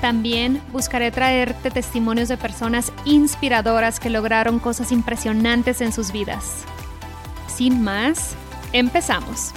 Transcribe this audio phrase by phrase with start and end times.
[0.00, 6.64] También buscaré traerte testimonios de personas inspiradoras que lograron cosas impresionantes en sus vidas.
[7.46, 8.36] Sin más,
[8.72, 9.52] empezamos.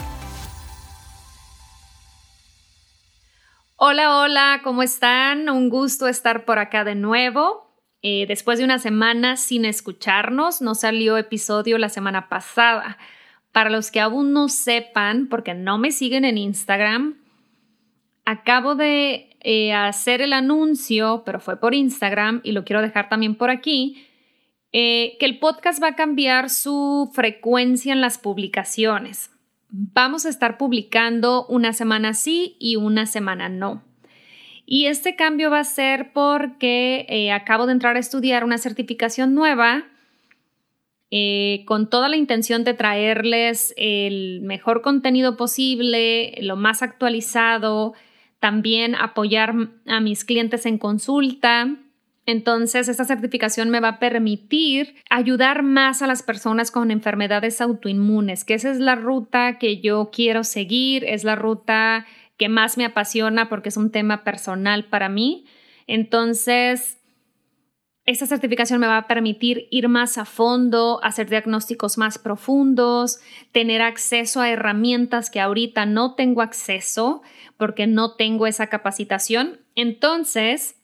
[3.76, 5.50] Hola, hola, ¿cómo están?
[5.50, 7.68] Un gusto estar por acá de nuevo.
[8.02, 12.98] Eh, después de una semana sin escucharnos, no salió episodio la semana pasada.
[13.52, 17.18] Para los que aún no sepan, porque no me siguen en Instagram,
[18.26, 23.36] acabo de eh, hacer el anuncio, pero fue por Instagram y lo quiero dejar también
[23.36, 24.04] por aquí,
[24.72, 29.30] eh, que el podcast va a cambiar su frecuencia en las publicaciones.
[29.70, 33.84] Vamos a estar publicando una semana sí y una semana no.
[34.66, 39.34] Y este cambio va a ser porque eh, acabo de entrar a estudiar una certificación
[39.34, 39.86] nueva
[41.66, 47.94] con toda la intención de traerles el mejor contenido posible, lo más actualizado,
[48.40, 49.54] también apoyar
[49.86, 51.76] a mis clientes en consulta.
[52.26, 58.44] Entonces, esta certificación me va a permitir ayudar más a las personas con enfermedades autoinmunes,
[58.44, 62.06] que esa es la ruta que yo quiero seguir, es la ruta
[62.38, 65.46] que más me apasiona porque es un tema personal para mí.
[65.88, 66.98] Entonces,
[68.08, 73.20] esta certificación me va a permitir ir más a fondo, hacer diagnósticos más profundos,
[73.52, 77.22] tener acceso a herramientas que ahorita no tengo acceso
[77.58, 79.60] porque no tengo esa capacitación.
[79.76, 80.78] Entonces,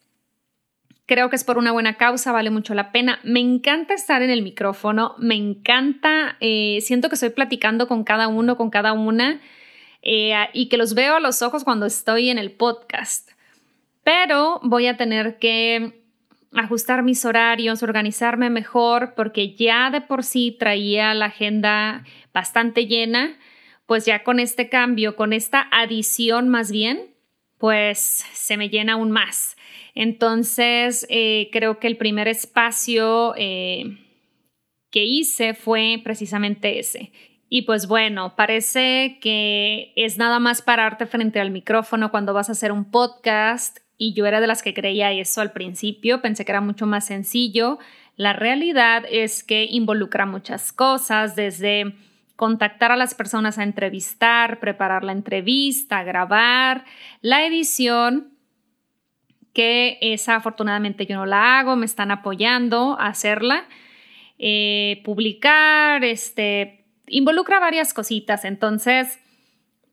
[1.06, 3.22] creo que es por una buena causa, vale mucho la pena.
[3.24, 8.28] Me encanta estar en el micrófono, me encanta, eh, siento que estoy platicando con cada
[8.28, 9.40] uno, con cada una,
[10.02, 13.32] eh, y que los veo a los ojos cuando estoy en el podcast.
[14.04, 16.03] Pero voy a tener que
[16.56, 22.04] ajustar mis horarios, organizarme mejor, porque ya de por sí traía la agenda
[22.34, 23.38] bastante llena
[23.86, 27.14] pues ya con este cambio, con esta adición más bien,
[27.58, 28.00] pues
[28.34, 29.56] se me llena aún más.
[29.96, 33.98] Entonces, eh, creo que el primer espacio eh,
[34.90, 37.12] que hice fue precisamente ese.
[37.50, 42.54] Y pues bueno, parece que es nada más pararte frente al micrófono cuando vas a
[42.54, 46.52] hacer un podcast y yo era de las que creía eso al principio, pensé que
[46.52, 47.80] era mucho más sencillo.
[48.18, 51.96] La realidad es que involucra muchas cosas, desde
[52.36, 56.84] contactar a las personas a entrevistar, preparar la entrevista, grabar,
[57.22, 58.34] la edición,
[59.54, 63.64] que esa afortunadamente yo no la hago, me están apoyando a hacerla,
[64.38, 69.20] eh, publicar, este, involucra varias cositas, entonces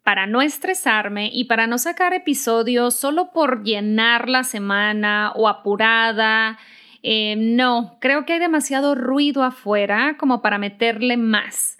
[0.02, 6.58] para no estresarme y para no sacar episodios solo por llenar la semana o apurada,
[7.02, 11.78] eh, no, creo que hay demasiado ruido afuera como para meterle más.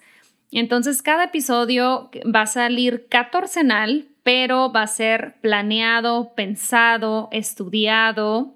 [0.51, 8.55] Entonces, cada episodio va a salir catorcenal, pero va a ser planeado, pensado, estudiado,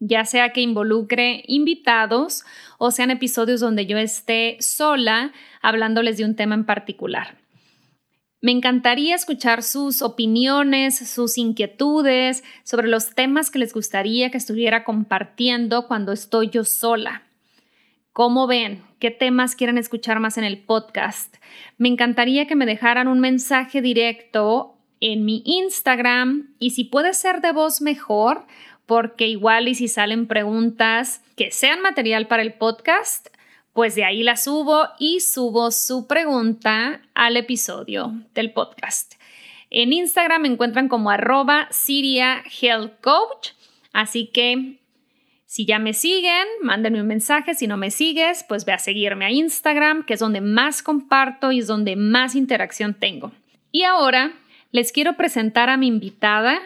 [0.00, 2.44] ya sea que involucre invitados
[2.78, 5.32] o sean episodios donde yo esté sola
[5.62, 7.39] hablándoles de un tema en particular.
[8.42, 14.82] Me encantaría escuchar sus opiniones, sus inquietudes sobre los temas que les gustaría que estuviera
[14.82, 17.24] compartiendo cuando estoy yo sola.
[18.14, 18.82] ¿Cómo ven?
[18.98, 21.36] ¿Qué temas quieren escuchar más en el podcast?
[21.76, 27.42] Me encantaría que me dejaran un mensaje directo en mi Instagram y si puede ser
[27.42, 28.46] de voz mejor,
[28.86, 33.28] porque igual y si salen preguntas que sean material para el podcast,
[33.72, 39.14] pues de ahí la subo y subo su pregunta al episodio del podcast.
[39.70, 42.42] En Instagram me encuentran como arroba Siria
[43.00, 43.50] Coach,
[43.92, 44.80] así que
[45.50, 47.54] si ya me siguen, mándenme un mensaje.
[47.54, 51.50] Si no me sigues, pues ve a seguirme a Instagram, que es donde más comparto
[51.50, 53.32] y es donde más interacción tengo.
[53.72, 54.32] Y ahora
[54.70, 56.60] les quiero presentar a mi invitada.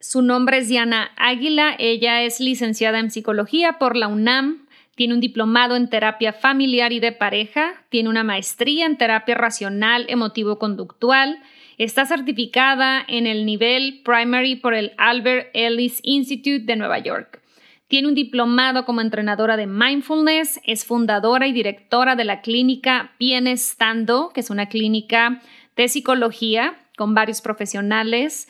[0.00, 1.76] Su nombre es Diana Águila.
[1.78, 4.61] Ella es licenciada en psicología por la UNAM.
[4.94, 10.04] Tiene un diplomado en terapia familiar y de pareja, tiene una maestría en terapia racional
[10.08, 11.38] emotivo-conductual,
[11.78, 17.40] está certificada en el nivel primary por el Albert Ellis Institute de Nueva York.
[17.88, 24.30] Tiene un diplomado como entrenadora de mindfulness, es fundadora y directora de la clínica Bienestando,
[24.32, 25.42] que es una clínica
[25.76, 28.48] de psicología con varios profesionales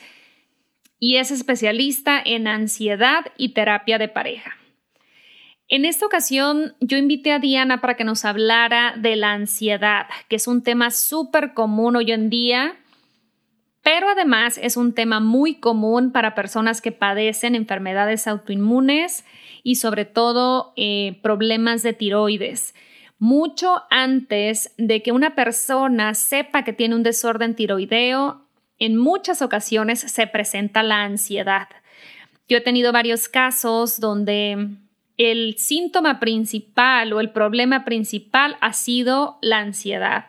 [0.99, 4.55] y es especialista en ansiedad y terapia de pareja.
[5.75, 10.35] En esta ocasión yo invité a Diana para que nos hablara de la ansiedad, que
[10.35, 12.75] es un tema súper común hoy en día,
[13.81, 19.25] pero además es un tema muy común para personas que padecen enfermedades autoinmunes
[19.63, 22.75] y sobre todo eh, problemas de tiroides.
[23.17, 28.45] Mucho antes de que una persona sepa que tiene un desorden tiroideo,
[28.77, 31.67] en muchas ocasiones se presenta la ansiedad.
[32.47, 34.82] Yo he tenido varios casos donde
[35.17, 40.27] el síntoma principal o el problema principal ha sido la ansiedad.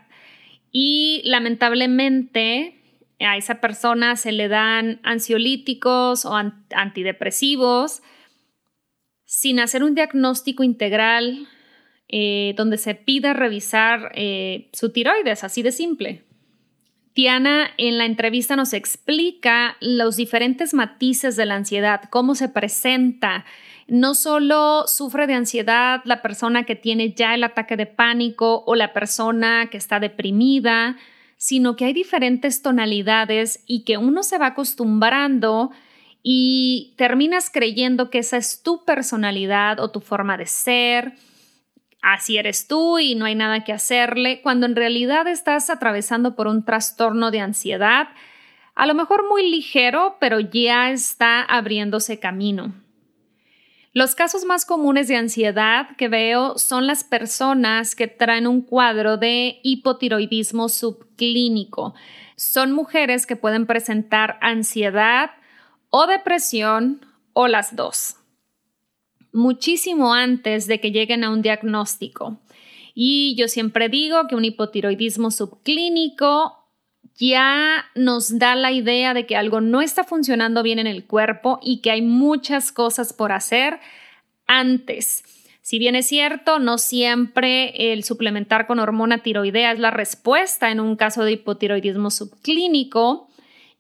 [0.71, 2.81] Y lamentablemente
[3.21, 8.03] a esa persona se le dan ansiolíticos o antidepresivos
[9.25, 11.49] sin hacer un diagnóstico integral
[12.09, 16.25] eh, donde se pida revisar eh, su tiroides, así de simple.
[17.15, 23.45] Tiana en la entrevista nos explica los diferentes matices de la ansiedad, cómo se presenta.
[23.87, 28.75] No solo sufre de ansiedad la persona que tiene ya el ataque de pánico o
[28.75, 30.97] la persona que está deprimida,
[31.37, 35.71] sino que hay diferentes tonalidades y que uno se va acostumbrando
[36.23, 41.15] y terminas creyendo que esa es tu personalidad o tu forma de ser
[42.05, 46.47] así eres tú y no hay nada que hacerle, cuando en realidad estás atravesando por
[46.47, 48.09] un trastorno de ansiedad,
[48.75, 52.75] a lo mejor muy ligero, pero ya está abriéndose camino.
[53.95, 59.17] Los casos más comunes de ansiedad que veo son las personas que traen un cuadro
[59.17, 61.95] de hipotiroidismo subclínico.
[62.37, 65.31] Son mujeres que pueden presentar ansiedad
[65.89, 68.17] o depresión o las dos
[69.35, 72.39] muchísimo antes de que lleguen a un diagnóstico.
[72.95, 76.64] Y yo siempre digo que un hipotiroidismo subclínico
[77.17, 81.61] ya nos da la idea de que algo no está funcionando bien en el cuerpo
[81.63, 83.79] y que hay muchas cosas por hacer
[84.47, 85.23] antes.
[85.63, 90.81] Si bien es cierto, no siempre el suplementar con hormona tiroidea es la respuesta en
[90.81, 93.29] un caso de hipotiroidismo subclínico,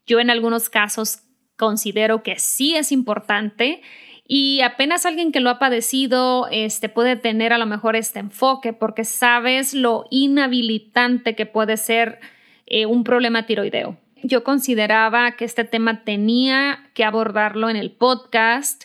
[0.07, 1.21] yo en algunos casos
[1.57, 3.83] considero que sí es importante
[4.27, 8.73] y apenas alguien que lo ha padecido este, puede tener a lo mejor este enfoque
[8.73, 12.19] porque sabes lo inhabilitante que puede ser
[12.67, 13.97] eh, un problema tiroideo.
[14.23, 18.85] Yo consideraba que este tema tenía que abordarlo en el podcast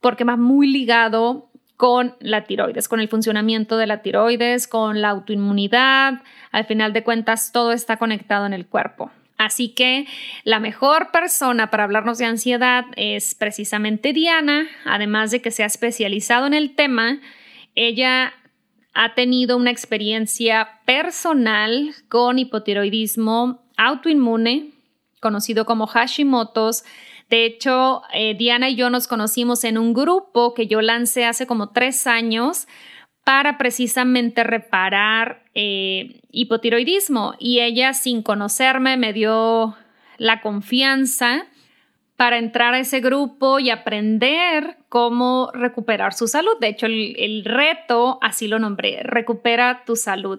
[0.00, 5.10] porque va muy ligado con la tiroides, con el funcionamiento de la tiroides, con la
[5.10, 6.22] autoinmunidad.
[6.52, 9.10] Al final de cuentas, todo está conectado en el cuerpo.
[9.36, 10.06] Así que
[10.44, 15.66] la mejor persona para hablarnos de ansiedad es precisamente Diana, además de que se ha
[15.66, 17.18] especializado en el tema,
[17.74, 18.32] ella
[18.94, 24.70] ha tenido una experiencia personal con hipotiroidismo autoinmune,
[25.20, 26.84] conocido como Hashimoto's.
[27.28, 31.46] De hecho, eh, Diana y yo nos conocimos en un grupo que yo lancé hace
[31.46, 32.68] como tres años
[33.24, 39.74] para precisamente reparar eh, hipotiroidismo y ella sin conocerme me dio
[40.18, 41.46] la confianza
[42.16, 46.52] para entrar a ese grupo y aprender cómo recuperar su salud.
[46.60, 50.38] De hecho, el, reto, así lo nombré, recupera tu salud.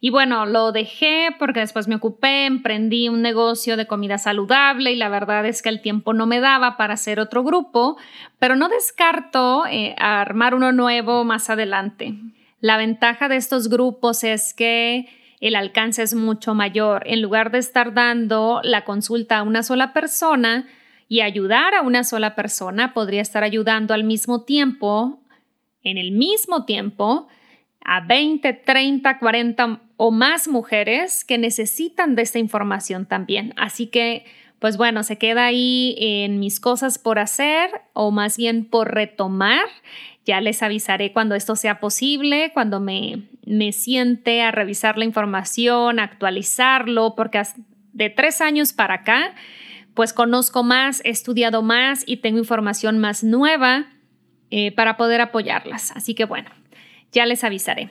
[0.00, 4.96] Y bueno, lo dejé porque después me ocupé, emprendí un negocio de comida saludable y
[4.96, 7.96] la verdad es que el tiempo no me daba para hacer otro grupo,
[8.38, 12.14] pero no descarto eh, armar uno nuevo más adelante.
[12.60, 15.08] La ventaja de estos grupos es que
[15.40, 17.02] el alcance es mucho mayor.
[17.06, 20.66] En lugar de estar dando la consulta a una sola persona,
[21.08, 25.20] y ayudar a una sola persona podría estar ayudando al mismo tiempo,
[25.82, 27.28] en el mismo tiempo,
[27.84, 33.52] a 20, 30, 40 o más mujeres que necesitan de esta información también.
[33.56, 34.24] Así que,
[34.58, 39.66] pues bueno, se queda ahí en mis cosas por hacer o más bien por retomar.
[40.24, 46.00] Ya les avisaré cuando esto sea posible, cuando me, me siente a revisar la información,
[46.00, 47.42] actualizarlo, porque
[47.92, 49.34] de tres años para acá
[49.94, 53.86] pues conozco más, he estudiado más y tengo información más nueva
[54.50, 55.92] eh, para poder apoyarlas.
[55.92, 56.50] Así que bueno,
[57.12, 57.90] ya les avisaré.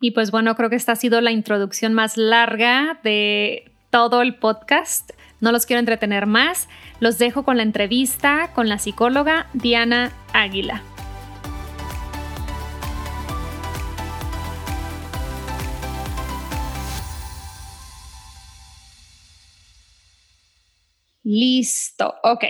[0.00, 4.36] Y pues bueno, creo que esta ha sido la introducción más larga de todo el
[4.36, 5.10] podcast.
[5.40, 6.68] No los quiero entretener más.
[7.00, 10.82] Los dejo con la entrevista con la psicóloga Diana Águila.
[21.30, 22.42] Listo, ok.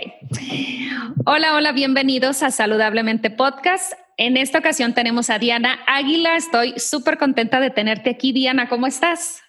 [1.25, 3.91] Hola, hola, bienvenidos a Saludablemente Podcast.
[4.15, 6.37] En esta ocasión tenemos a Diana Águila.
[6.37, 8.31] Estoy súper contenta de tenerte aquí.
[8.31, 9.41] Diana, ¿cómo estás?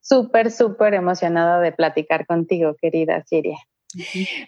[0.00, 3.56] Súper, súper emocionada de platicar contigo, querida Siria.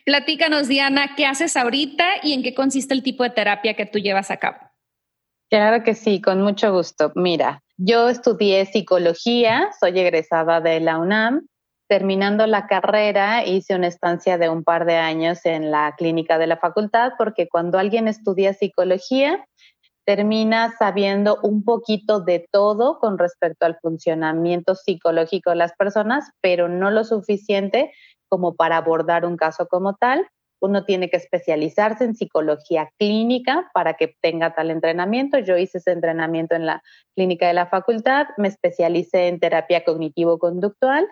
[0.05, 4.01] Platícanos, Diana, ¿qué haces ahorita y en qué consiste el tipo de terapia que tú
[4.01, 4.59] llevas a cabo?
[5.49, 7.13] Claro que sí, con mucho gusto.
[7.15, 11.47] Mira, yo estudié psicología, soy egresada de la UNAM.
[11.93, 16.47] Terminando la carrera, hice una estancia de un par de años en la clínica de
[16.47, 19.45] la facultad, porque cuando alguien estudia psicología,
[20.07, 26.67] termina sabiendo un poquito de todo con respecto al funcionamiento psicológico de las personas, pero
[26.67, 27.93] no lo suficiente
[28.31, 30.27] como para abordar un caso como tal
[30.63, 35.39] uno tiene que especializarse en psicología clínica para que tenga tal entrenamiento.
[35.41, 36.83] Yo hice ese entrenamiento en la
[37.17, 41.09] clínica de la facultad, me especialicé en terapia cognitivo-conductual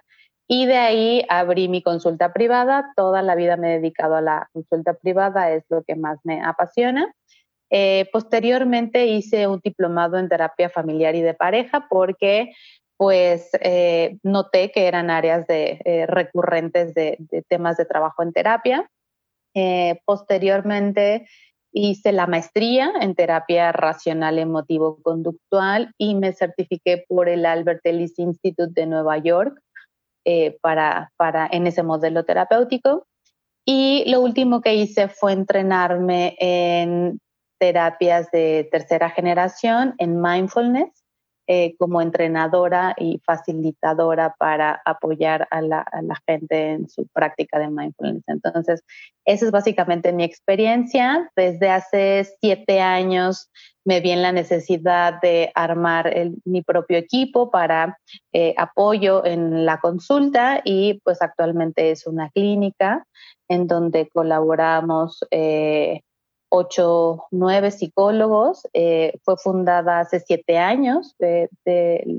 [0.52, 2.92] y de ahí abrí mi consulta privada.
[2.96, 6.42] Toda la vida me he dedicado a la consulta privada, es lo que más me
[6.42, 7.14] apasiona.
[7.70, 12.50] Eh, posteriormente hice un diplomado en terapia familiar y de pareja porque
[12.96, 17.16] pues eh, noté que eran áreas de, eh, recurrentes de,
[17.48, 18.90] temas de trabajo en terapia.
[20.04, 21.28] Posteriormente
[21.72, 28.72] hice la maestría en terapia racional emotivo-conductual y me certifiqué por el Albert Ellis Institute
[28.74, 29.56] de Nueva York
[30.24, 33.06] eh, para, para, en ese modelo terapéutico.
[33.64, 37.20] Y lo último que hice fue entrenarme en
[37.58, 41.00] terapias de tercera generación, en mindfulness,
[41.52, 45.84] eh, como entrenadora y facilitadora para apoyar a la,
[46.24, 48.22] gente en su práctica de mindfulness.
[48.28, 48.84] Entonces,
[49.24, 51.28] esa es básicamente mi experiencia.
[51.34, 53.50] Desde hace siete años
[53.84, 56.12] me vi en la necesidad de armar
[56.44, 57.98] mi propio equipo para
[58.32, 63.06] eh, apoyo en la consulta y pues actualmente es una clínica
[63.48, 66.00] en donde colaboramos eh,
[66.50, 68.68] ocho, nueve psicólogos.
[68.74, 71.48] Eh, fue fundada hace siete años de,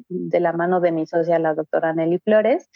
[0.09, 2.69] la mano de mi socia, la doctora Nelly Flores,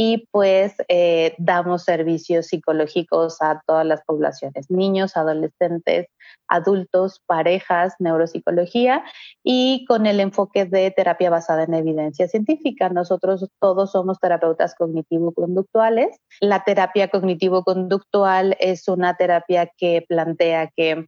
[0.00, 6.06] y pues eh, damos servicios psicológicos a todas las poblaciones, niños, adolescentes,
[6.46, 9.02] adultos, parejas, neuropsicología
[9.42, 12.88] y con el enfoque de terapia basada en evidencia científica.
[12.90, 16.16] Nosotros todos somos terapeutas cognitivo-conductuales.
[16.40, 21.06] La terapia cognitivo-conductual es una terapia que plantea que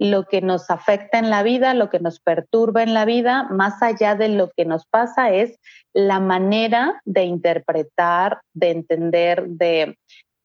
[0.00, 3.82] lo que nos afecta en la vida, lo que nos perturba en la vida, más
[3.82, 5.60] allá de lo que nos pasa, es
[5.92, 9.98] la manera de interpretar, de entender, de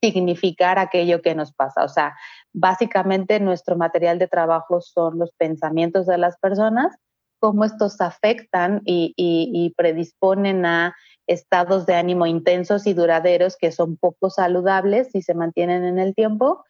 [0.03, 1.85] significar aquello que nos pasa.
[1.85, 2.17] O sea,
[2.53, 6.93] básicamente nuestro material de trabajo son los pensamientos de las personas,
[7.39, 10.95] cómo estos afectan y, predisponen a
[11.27, 16.13] estados de ánimo intensos y duraderos que son poco saludables y se mantienen en el
[16.13, 16.65] tiempo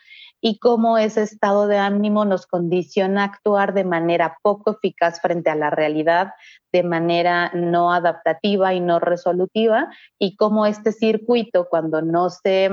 [0.47, 5.49] y cómo ese estado de ánimo nos condiciona a actuar de manera poco eficaz frente
[5.49, 6.33] a la realidad,
[6.71, 12.69] de manera no adaptativa y no resolutiva, y cómo este circuito, cuando no se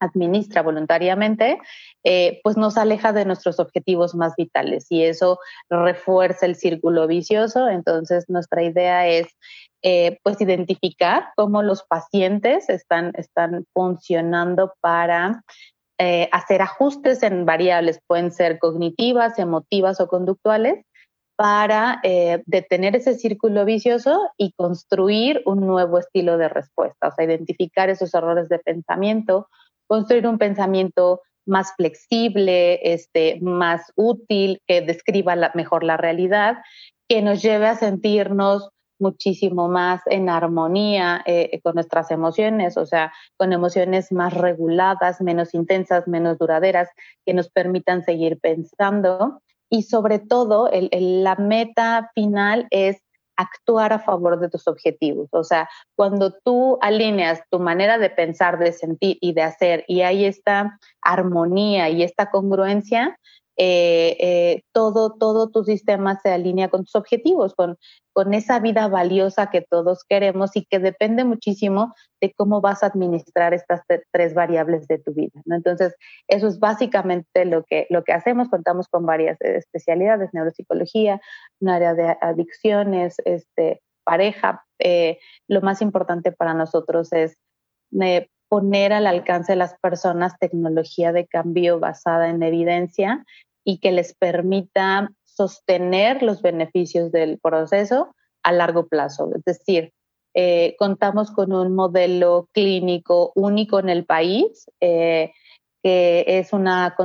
[0.00, 1.58] administra voluntariamente,
[2.04, 7.68] eh, pues nos aleja de nuestros objetivos más vitales y eso refuerza el círculo vicioso.
[7.68, 9.26] Entonces, nuestra idea es
[9.82, 15.42] eh, pues identificar cómo los pacientes están, están funcionando para
[16.04, 20.84] eh, hacer ajustes en variables, pueden ser cognitivas, emotivas o conductuales,
[21.34, 27.24] para eh, detener ese círculo vicioso y construir un nuevo estilo de respuesta, o sea,
[27.24, 29.48] identificar esos errores de pensamiento,
[29.86, 36.58] construir un pensamiento más flexible, este, más útil, que describa mejor la realidad,
[37.08, 38.68] que nos lleve a sentirnos
[39.04, 45.52] muchísimo más en armonía eh, con nuestras emociones, o sea, con emociones más reguladas, menos
[45.54, 46.88] intensas, menos duraderas,
[47.26, 49.42] que nos permitan seguir pensando.
[49.70, 52.96] Y sobre todo, la meta final es
[53.36, 55.28] actuar a favor de tus objetivos.
[55.32, 60.02] O sea, cuando tú alineas tu manera de pensar, de sentir y de hacer, y
[60.02, 63.18] hay esta armonía y esta congruencia,
[63.56, 67.76] eh, eh, todo, todo tu sistema se alinea con tus objetivos, con,
[68.12, 72.86] con esa vida valiosa que todos queremos y que depende muchísimo de cómo vas a
[72.86, 73.82] administrar estas
[74.12, 75.40] tres variables de tu vida.
[75.44, 75.54] ¿no?
[75.54, 75.94] Entonces,
[76.28, 78.48] eso es básicamente lo que, lo que hacemos.
[78.48, 81.20] Contamos con varias especialidades, neuropsicología,
[81.60, 84.64] un área de adicciones, este, pareja.
[84.78, 85.18] Eh,
[85.48, 87.36] lo más importante para nosotros es
[88.54, 93.24] poner al alcance de las personas tecnología de cambio basada en evidencia
[93.64, 99.28] y que les permita sostener los beneficios del proceso a largo plazo.
[99.34, 99.92] Es decir,
[100.34, 105.32] eh, contamos con un modelo clínico único en el país, eh,
[105.84, 106.96] que es una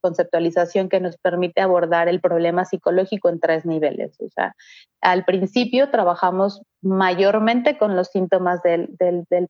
[0.00, 4.16] conceptualización que nos permite abordar el problema psicológico en tres niveles.
[4.18, 4.56] O sea,
[5.02, 8.88] al principio trabajamos mayormente con los síntomas del,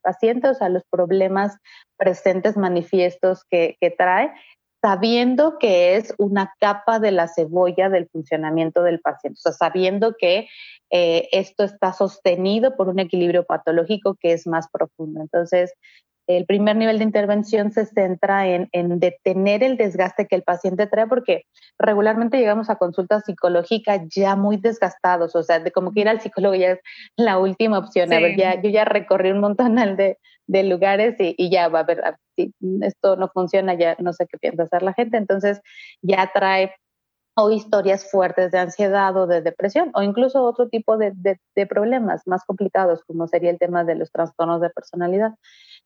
[0.02, 1.56] paciente, o sea, los problemas
[1.96, 4.32] presentes, manifiestos que, que trae,
[4.82, 10.16] sabiendo que es una capa de la cebolla del funcionamiento del paciente, o sea, sabiendo
[10.18, 10.48] que
[10.90, 15.20] eh, esto está sostenido por un equilibrio patológico que es más profundo.
[15.20, 15.72] Entonces,
[16.26, 21.06] el primer nivel de intervención se centra en, detener el desgaste que el paciente trae,
[21.06, 21.44] porque
[21.78, 26.20] regularmente llegamos a consultas psicológicas ya muy desgastados, o sea, de como que ir al
[26.20, 26.80] psicólogo ya es
[27.16, 28.12] la última opción.
[28.12, 31.80] A ver, ya, yo ya recorrí un montón de, de lugares y, y, ya va
[31.80, 32.52] a ver, ah, si
[32.82, 35.16] esto no funciona, ya no sé qué piensa hacer la gente.
[35.16, 35.60] Entonces,
[36.02, 36.72] ya trae
[37.36, 41.12] o historias fuertes de ansiedad o de depresión o incluso otro tipo de,
[41.68, 45.34] problemas más complicados como sería el tema de los trastornos de personalidad.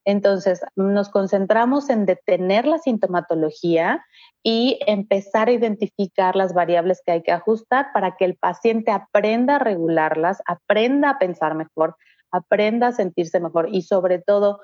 [0.09, 4.03] Entonces, nos concentramos en detener la sintomatología
[4.43, 9.57] y empezar a identificar las variables que hay que ajustar para que el paciente aprenda
[9.57, 11.95] a regularlas, aprenda a pensar mejor,
[12.33, 14.61] aprenda a sentirse mejor y sobre todo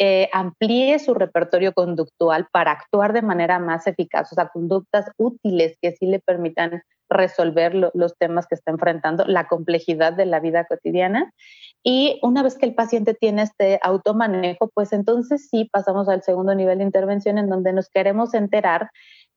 [0.00, 5.76] eh, amplíe su repertorio conductual para actuar de manera más eficaz, o sea, conductas útiles
[5.80, 10.66] que sí le permitan resolver los temas que está enfrentando, la complejidad de la vida
[10.66, 11.32] cotidiana.
[11.82, 16.54] Y una vez que el paciente tiene este automanejo, pues entonces sí pasamos al segundo
[16.54, 18.90] nivel de intervención en donde nos queremos enterar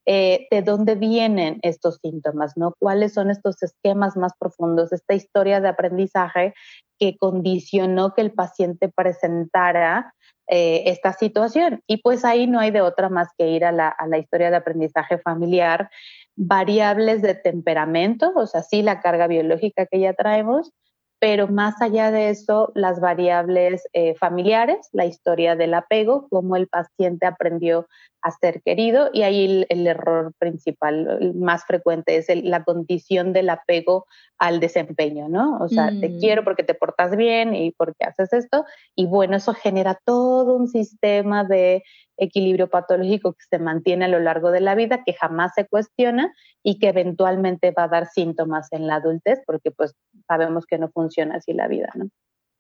[0.07, 2.73] eh, de dónde vienen estos síntomas, ¿no?
[2.79, 6.55] ¿Cuáles son estos esquemas más profundos, esta historia de aprendizaje
[6.97, 10.13] que condicionó que el paciente presentara
[10.47, 11.81] eh, esta situación.
[11.87, 14.49] Y pues ahí no hay de otra más que ir a la, a la historia
[14.49, 15.89] de aprendizaje familiar,
[16.35, 20.73] variables de temperamento, o sea, sí la carga biológica que ya traemos,
[21.21, 26.67] pero más allá de eso, las variables eh, familiares, la historia del apego, cómo el
[26.67, 27.87] paciente aprendió
[28.23, 34.07] a ser querido y ahí el, error principal, más frecuente, es la condición del apego
[34.39, 35.59] al desempeño, ¿no?
[35.59, 36.19] O sea, te mm.
[36.19, 40.67] quiero porque te portas bien y porque haces esto y bueno, eso genera todo un
[40.67, 41.83] sistema de
[42.17, 46.31] equilibrio patológico que se mantiene a lo largo de la vida, que jamás se cuestiona
[46.63, 49.95] y que eventualmente va a dar síntomas en la adultez, porque pues
[50.31, 52.09] sabemos que no funciona así la vida, ¿no?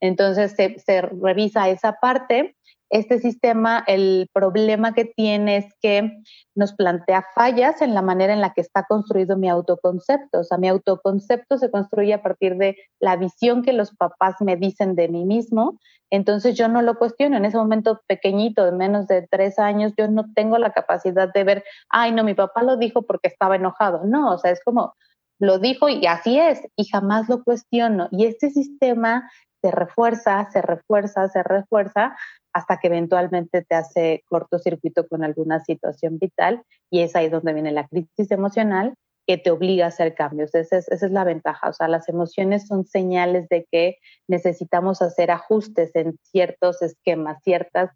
[0.01, 2.55] Entonces se, se revisa esa parte
[2.91, 6.11] este sistema, el problema que tiene es que
[6.55, 10.39] nos plantea fallas en la manera en la que está construido mi autoconcepto.
[10.39, 14.57] O sea, mi autoconcepto se construye a partir de la visión que los papás me
[14.57, 15.79] dicen de mí mismo.
[16.09, 17.37] Entonces yo no lo cuestiono.
[17.37, 21.45] En ese momento pequeñito, de menos de tres años, yo no tengo la capacidad de
[21.45, 24.01] ver, ay, no, mi papá lo dijo porque estaba enojado.
[24.03, 24.95] No, o sea, es como,
[25.41, 28.07] lo dijo y así es, y jamás lo cuestiono.
[28.11, 29.29] Y este sistema
[29.61, 32.15] se refuerza, se refuerza, se refuerza
[32.53, 37.71] hasta que eventualmente te hace cortocircuito con alguna situación vital y es ahí donde viene
[37.71, 38.93] la crisis emocional
[39.25, 40.53] que te obliga a hacer cambios.
[40.53, 41.69] Esa es, esa es la ventaja.
[41.69, 47.89] O sea, las emociones son señales de que necesitamos hacer ajustes en ciertos esquemas, ciertas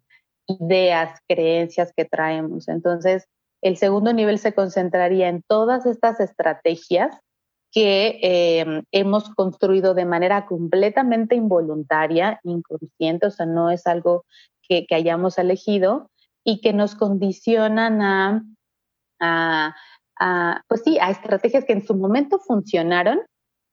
[0.48, 2.68] ideas, creencias que traemos.
[2.68, 3.28] Entonces,
[3.62, 7.20] el segundo nivel se concentraría en todas estas estrategias
[7.72, 14.24] que em, hemos construido de manera completamente involuntaria, inconsciente, o sea, no es algo
[14.68, 16.10] que, hayamos elegido
[16.44, 18.42] y que nos condicionan a,
[19.20, 23.20] a, pues sí, a estrategias que en su momento funcionaron,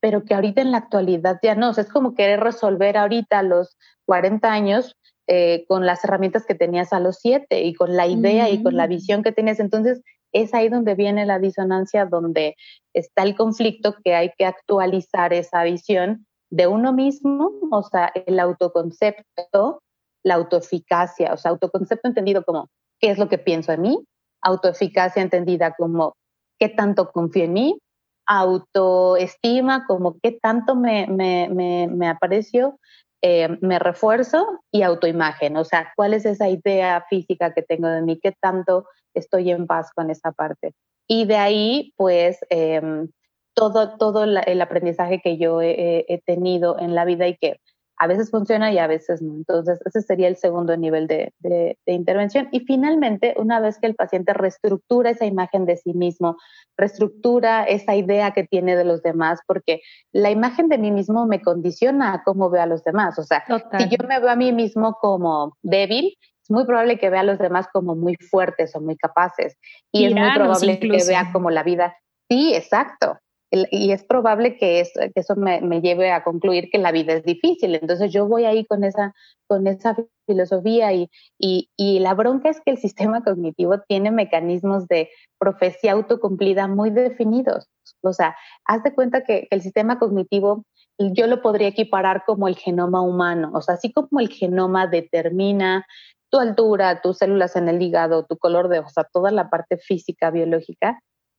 [0.00, 1.70] pero que ahorita en la actualidad ya no.
[1.70, 3.76] O sea, es como querer resolver ahorita a los
[4.06, 8.50] 40 años eh, con las herramientas que tenías a los 7 y con la idea
[8.50, 9.58] y con la visión que tenías.
[9.58, 10.02] Entonces,
[10.34, 12.56] es ahí donde viene la disonancia, donde
[12.92, 18.38] está el conflicto que hay que actualizar esa visión de uno mismo, o sea, el
[18.38, 19.80] autoconcepto,
[20.24, 22.68] la autoeficacia, o sea, autoconcepto entendido como
[23.00, 24.04] qué es lo que pienso en mí,
[24.42, 26.14] autoeficacia entendida como
[26.58, 27.78] qué tanto confío en mí,
[28.26, 32.78] autoestima como qué tanto me, me, me, me aprecio,
[33.22, 38.02] eh, me refuerzo y autoimagen, o sea, cuál es esa idea física que tengo de
[38.02, 40.74] mí, qué tanto estoy en paz con esa parte.
[41.06, 43.08] Y de ahí, pues, em,
[43.54, 47.60] todo, todo el aprendizaje que yo he, tenido en la vida y que
[47.96, 49.34] a veces funciona y a veces no.
[49.34, 52.48] Entonces, ese sería el segundo nivel de, de, intervención.
[52.50, 56.36] Y finalmente, una vez que el paciente reestructura esa imagen de sí mismo,
[56.76, 61.40] reestructura esa idea que tiene de los demás, porque la imagen de mí mismo me
[61.40, 63.18] condiciona a cómo veo a los demás.
[63.18, 63.44] O sea,
[63.78, 67.24] si yo me veo a mí mismo como débil, es muy probable que vea a
[67.24, 69.56] los demás como muy fuertes o muy capaces.
[69.90, 71.96] Y es muy probable que vea como la vida.
[72.28, 73.18] Sí, exacto.
[73.50, 77.74] y es probable que, eso me, lleve a concluir que la vida es difícil.
[77.76, 79.14] Entonces yo voy ahí con esa,
[79.46, 85.08] con esa filosofía y, y, la bronca es que el sistema cognitivo tiene mecanismos de
[85.38, 87.68] profecía autocumplida muy definidos.
[88.02, 90.64] O sea, haz de cuenta que el sistema cognitivo
[90.98, 93.50] yo lo podría equiparar como el genoma humano.
[93.54, 95.86] O sea, así como el genoma determina
[96.34, 100.32] tu altura, tus células en el hígado, tu color de, o toda la parte física,
[100.32, 100.98] biológica,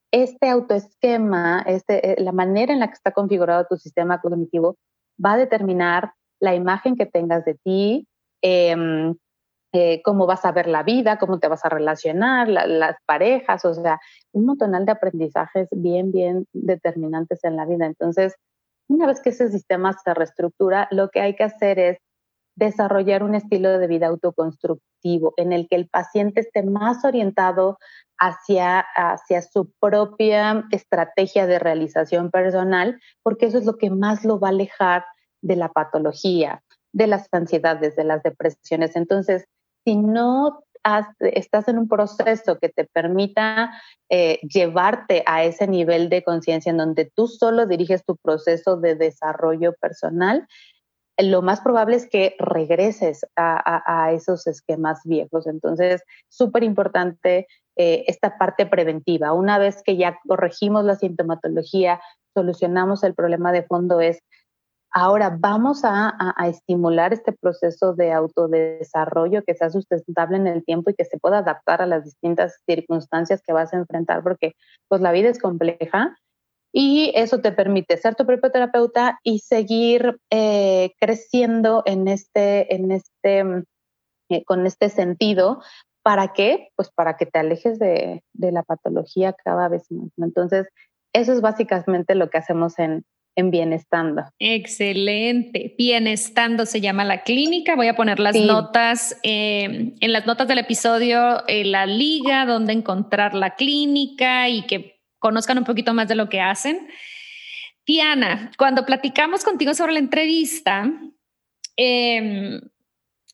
[0.10, 4.78] este autoesquema, este, eh, la manera en la que está configurado tu sistema cognitivo
[5.24, 8.08] va a determinar la imagen que tengas de ti,
[8.42, 9.16] em,
[9.74, 13.74] eh, cómo vas a ver la vida, cómo te vas a relacionar, las parejas, o
[13.74, 14.00] sea,
[14.32, 17.86] un montonal de aprendizajes bien, bien determinantes en la vida.
[17.86, 18.34] Entonces,
[18.88, 21.98] una vez que ese sistema se reestructura, lo que hay que hacer es
[22.56, 27.78] desarrollar un estilo de vida autoconstructivo en el que el paciente esté más orientado
[28.18, 34.40] hacia, hacia su propia estrategia de realización personal, porque eso es lo que más lo
[34.40, 35.06] va a alejar
[35.42, 36.64] de la patología,
[36.94, 38.96] de las ansiedades, de las depresiones.
[38.96, 39.46] Entonces,
[39.84, 40.64] si no
[41.20, 43.72] estás en un proceso que te permita
[44.10, 48.96] eh, llevarte a ese nivel de conciencia en donde tú solo diriges tu proceso de
[48.96, 50.48] desarrollo personal,
[51.18, 55.48] lo más probable es que regreses a, esos esquemas viejos.
[55.48, 57.48] Entonces, súper importante
[57.78, 59.34] eh, esta parte preventiva.
[59.34, 62.02] Una vez que ya corregimos la sintomatología,
[62.34, 64.20] solucionamos el problema de fondo, es
[64.96, 66.16] ahora vamos a,
[66.48, 71.40] estimular este proceso de autodesarrollo que sea sustentable en el tiempo y que se pueda
[71.40, 74.54] adaptar a las distintas circunstancias que vas a enfrentar, porque
[74.88, 76.16] pues la vida es compleja
[76.78, 82.92] y eso te permite ser tu propio terapeuta y seguir eh, creciendo en este, en
[82.92, 83.46] este,
[84.30, 85.62] eh, con este sentido.
[86.04, 86.68] ¿Para qué?
[86.76, 90.10] Pues para que te alejes de, la patología cada vez más.
[90.18, 90.68] Entonces,
[91.14, 93.06] eso es básicamente lo que hacemos en,
[93.38, 94.24] en Bienestando.
[94.38, 95.76] Excelente.
[95.78, 97.78] Bienestando se llama la clínica.
[97.78, 103.34] Voy a poner las notas, eh, en las notas del episodio, la liga, donde encontrar
[103.34, 104.95] la clínica y que
[105.26, 106.88] conozcan un poquito más de lo que hacen.
[107.84, 110.88] Tiana, cuando platicamos contigo sobre la entrevista,
[111.76, 112.62] em,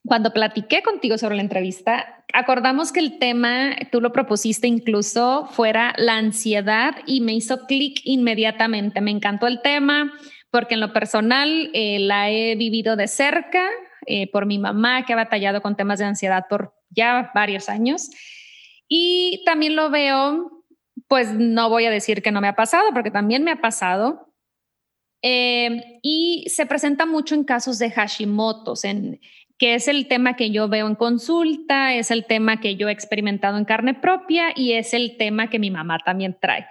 [0.06, 5.94] cuando platiqué contigo sobre la entrevista, acordamos que el tema, tú lo propusiste incluso, fuera
[5.98, 9.02] la ansiedad y me hizo clic inmediatamente.
[9.02, 10.14] Me encantó el tema
[10.50, 13.68] porque en lo personal eh, la he vivido de cerca
[14.06, 18.10] eh, por mi mamá que ha batallado con temas de ansiedad por ya varios años.
[18.88, 20.61] Y también lo veo
[21.12, 24.34] pues no voy a decir que no me ha pasado, porque también me ha pasado.
[25.22, 29.20] Eh, y se presenta mucho en casos de Hashimoto's, en,
[29.58, 32.94] que es el tema que yo veo en consulta, es el tema que yo he
[32.94, 36.66] experimentado en carne propia y es el tema que mi mamá también trae.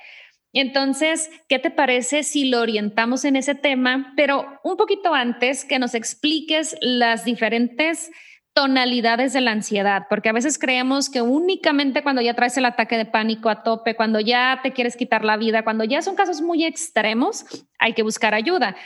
[0.54, 4.14] Entonces, ¿qué te parece si lo orientamos en ese tema?
[4.16, 8.10] Pero un poquito antes que nos expliques las diferentes
[8.54, 12.96] tonalidades de la ansiedad, porque a veces creemos que únicamente cuando ya traes el ataque
[12.96, 16.42] de pánico a tope, cuando ya te quieres quitar la vida, cuando ya son casos
[16.42, 17.46] muy extremos,
[17.78, 18.76] hay que buscar ayuda.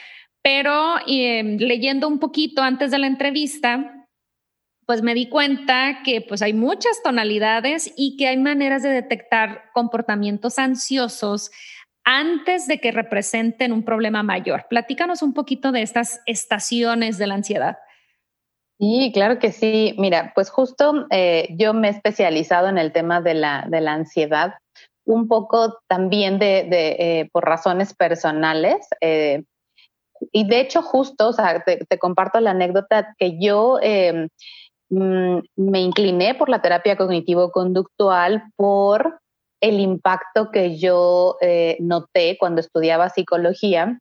[0.43, 4.07] Pero em, leyendo un poquito antes de la entrevista,
[4.87, 9.71] pues me di cuenta que pues hay muchas tonalidades y que hay maneras de detectar
[9.73, 11.51] comportamientos ansiosos
[12.05, 14.67] antes de que representen un problema mayor.
[14.69, 17.79] Platícanos un poquito de estas estaciones de la ansiedad.
[18.79, 19.95] Sí, claro que sí.
[19.99, 23.93] Mira, pues justo eh, yo me he especializado en el tema de la, de la
[23.93, 24.55] ansiedad,
[25.07, 28.87] un poco también de, eh, por razones personales.
[29.01, 29.45] Eh,
[30.33, 33.79] y de hecho, justo, o sea, te, comparto la anécdota que yo
[34.91, 39.21] mm, me incliné por la terapia cognitivo-conductual por
[39.61, 41.37] el impacto que yo
[41.81, 43.99] noté cuando estudiaba psicología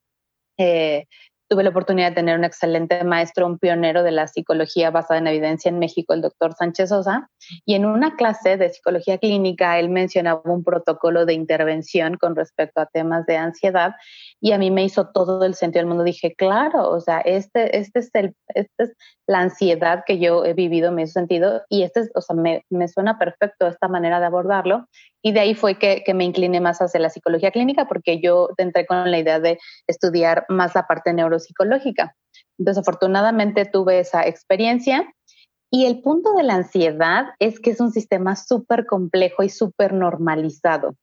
[1.53, 5.27] tuve la oportunidad de tener un excelente maestro, un pionero de la psicología basada en
[5.27, 7.29] evidencia en México, el doctor Sánchez Sosa,
[7.63, 12.81] y en una clase de psicología clínica él mencionaba un protocolo de intervención con respecto
[12.81, 13.93] a temas de ansiedad
[14.41, 16.03] y a mí me hizo todo el sentido del mundo.
[16.03, 18.93] Dije, claro, o sea, este, este, es, el, este es
[19.27, 22.65] la ansiedad que yo he vivido, me hizo sentido y este es, o sea, me,
[22.71, 24.87] me suena perfecto esta manera de abordarlo
[25.25, 28.49] y de ahí fue que, que, me incliné más hacia la psicología clínica porque yo
[28.57, 29.57] entré con la idea de
[29.87, 32.15] estudiar más la parte neuropsicológica.
[32.59, 35.07] Entonces, afortunadamente tuve esa experiencia.
[35.71, 39.93] Y el punto de la ansiedad es que es un sistema súper complejo y súper
[39.93, 40.95] normalizado.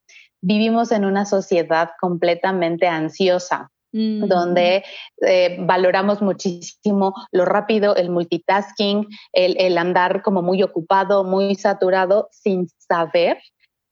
[0.43, 4.27] Vivimos en una sociedad completamente ansiosa, mm.
[4.29, 4.85] donde
[5.27, 12.29] eh, valoramos muchísimo lo rápido, el multitasking, el, el andar como muy ocupado, muy saturado,
[12.31, 13.39] sin saber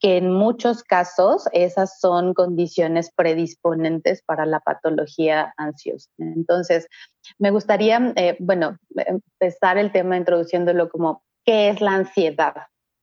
[0.01, 6.11] que en muchos casos esas son condiciones predisponentes para la patología ansiosa.
[6.19, 6.89] Entonces,
[7.39, 12.55] me gustaría, eh, bueno, empezar el tema introduciéndolo como, ¿qué es la ansiedad?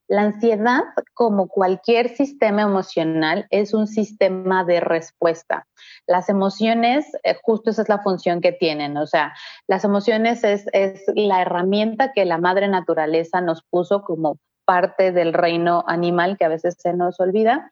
[0.08, 0.84] La ansiedad,
[1.16, 5.66] como cualquier sistema emocional, es un sistema de respuesta.
[6.06, 8.98] Las emociones, eh, justo esa es la función que tienen.
[8.98, 9.34] O sea,
[9.68, 15.34] las emociones es, es la herramienta que la madre naturaleza nos puso como parte del
[15.34, 17.71] reino animal que a veces se nos olvida.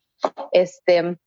[0.52, 1.18] Este,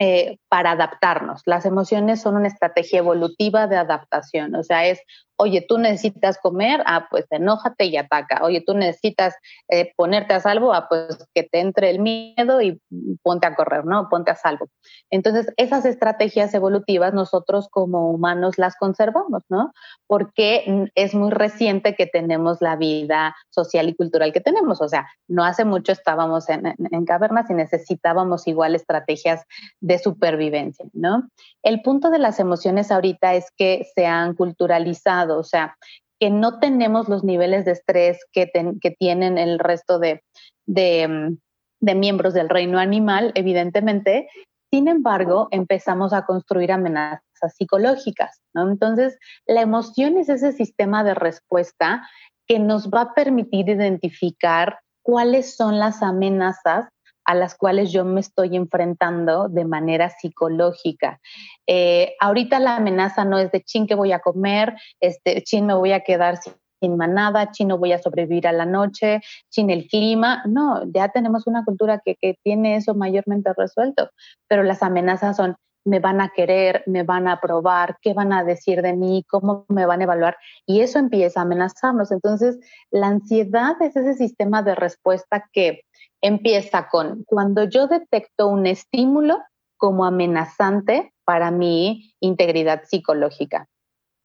[0.00, 1.42] eh, para adaptarnos.
[1.46, 5.00] Las emociones son una estrategia evolutiva de adaptación, o sea, es
[5.36, 8.40] Oye, tú necesitas comer, ah, pues enójate y ataca.
[8.44, 9.34] Oye, tú necesitas
[9.68, 12.80] eh, ponerte a salvo, ah, pues que te entre el miedo y
[13.22, 14.08] ponte a correr, ¿no?
[14.08, 14.68] Ponte a salvo.
[15.10, 19.72] Entonces, esas estrategias evolutivas nosotros como humanos las conservamos, ¿no?
[20.06, 24.80] Porque es muy reciente que tenemos la vida social y cultural que tenemos.
[24.80, 29.42] O sea, no hace mucho estábamos en, en cavernas y necesitábamos igual estrategias
[29.80, 31.28] de supervivencia, ¿no?
[31.62, 35.76] El punto de las emociones ahorita es que se han culturalizado o sea,
[36.20, 38.50] que no tenemos los niveles de estrés que,
[38.98, 40.22] tienen el resto de,
[40.66, 41.36] mm,
[41.80, 44.28] de, miembros del reino animal, evidentemente.
[44.70, 48.40] Sin embargo, empezamos a construir amenazas psicológicas.
[48.54, 52.08] Entonces, la emoción es ese sistema de respuesta
[52.46, 56.88] que nos va a permitir identificar cuáles son las amenazas
[57.24, 61.20] a las cuales yo me estoy enfrentando de manera psicológica.
[61.66, 65.74] Eh, ahorita la amenaza no es de chin que voy a comer, este, chin me
[65.74, 66.54] voy a quedar sin,
[66.96, 70.42] manada, chin no voy a sobrevivir a la noche, chin el clima.
[70.46, 74.10] No, ya tenemos una cultura que, que tiene eso mayormente resuelto,
[74.48, 78.42] pero las amenazas son me van a querer, me van a probar, qué van a
[78.42, 80.36] decir de mí, cómo me van a evaluar.
[80.66, 82.10] Y eso empieza a amenazarnos.
[82.10, 82.58] Entonces,
[82.90, 85.82] la ansiedad es ese sistema de respuesta que
[86.24, 89.42] empieza con cuando yo detecto un estímulo
[89.76, 93.68] como amenazante para mi integridad psicológica.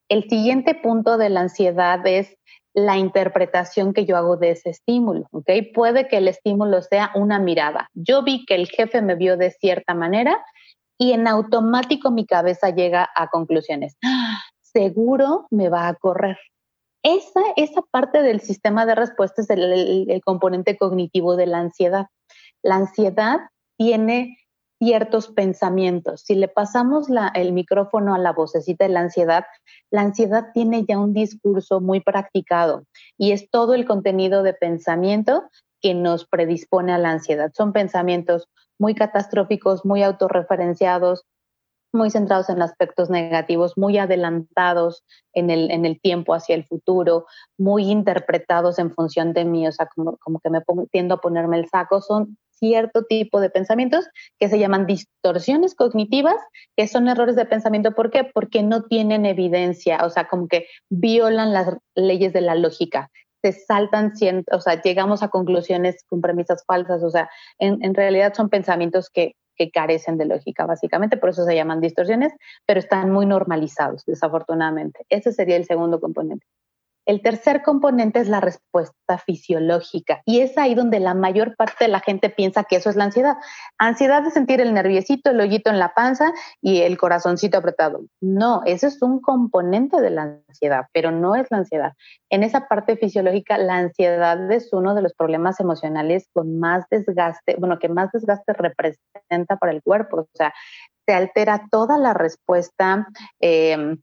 [0.07, 2.37] El siguiente punto de la ansiedad es
[2.73, 5.27] la interpretación que yo hago de ese estímulo.
[5.73, 7.89] Puede que el estímulo sea una mirada.
[7.93, 10.41] Yo vi que el jefe me vio de cierta manera
[10.97, 13.97] y en automático mi cabeza llega a conclusiones.
[14.05, 14.39] ¡Ah!
[14.61, 16.37] Seguro me va a correr.
[17.03, 22.07] Esa, esa parte del sistema de respuesta es el, componente cognitivo de la ansiedad.
[22.61, 23.39] La ansiedad
[23.77, 24.37] tiene
[24.79, 26.21] ciertos pensamientos.
[26.21, 29.45] Si le pasamos el micrófono a la vocecita de la ansiedad,
[29.91, 32.85] la ansiedad tiene ya un discurso muy practicado
[33.17, 35.49] y es todo el contenido de pensamiento
[35.81, 37.51] que nos predispone a la ansiedad.
[37.55, 41.25] Son pensamientos muy catastróficos, muy autorreferenciados,
[41.91, 47.25] muy centrados en aspectos negativos, muy adelantados en el, en el tiempo hacia el futuro,
[47.57, 51.57] muy interpretados en función de mí, o sea, como, como que me tiendo a ponerme
[51.57, 56.35] el saco, son cierto tipo de pensamientos que se llaman distorsiones cognitivas,
[56.75, 57.93] que son errores de pensamiento.
[57.93, 58.25] ¿Por qué?
[58.25, 63.09] Porque no tienen evidencia, o sea, como que violan las leyes de la lógica
[63.41, 64.11] se saltan,
[64.51, 69.09] o sea, llegamos a conclusiones con premisas falsas, o sea, en, en realidad son pensamientos
[69.09, 72.31] que que carecen de lógica, básicamente, por eso se llaman distorsiones,
[72.65, 75.05] pero están muy normalizados, desafortunadamente.
[75.09, 76.45] Ese sería el segundo componente.
[77.09, 81.87] El tercer componente es la respuesta fisiológica y es ahí donde la mayor parte de
[81.87, 83.37] la gente piensa que eso es la ansiedad.
[83.79, 88.01] Ansiedad es sentir el nerviosito, el hoyito en la panza y el corazoncito apretado.
[88.21, 91.93] No, ese es un componente de la ansiedad, pero no es la ansiedad.
[92.29, 97.55] En esa parte fisiológica, la ansiedad es uno de los problemas emocionales con más desgaste,
[97.57, 100.17] bueno, que más desgaste representa para el cuerpo.
[100.17, 100.53] O sea,
[101.07, 103.07] se altera toda la respuesta.
[103.41, 103.97] Eh,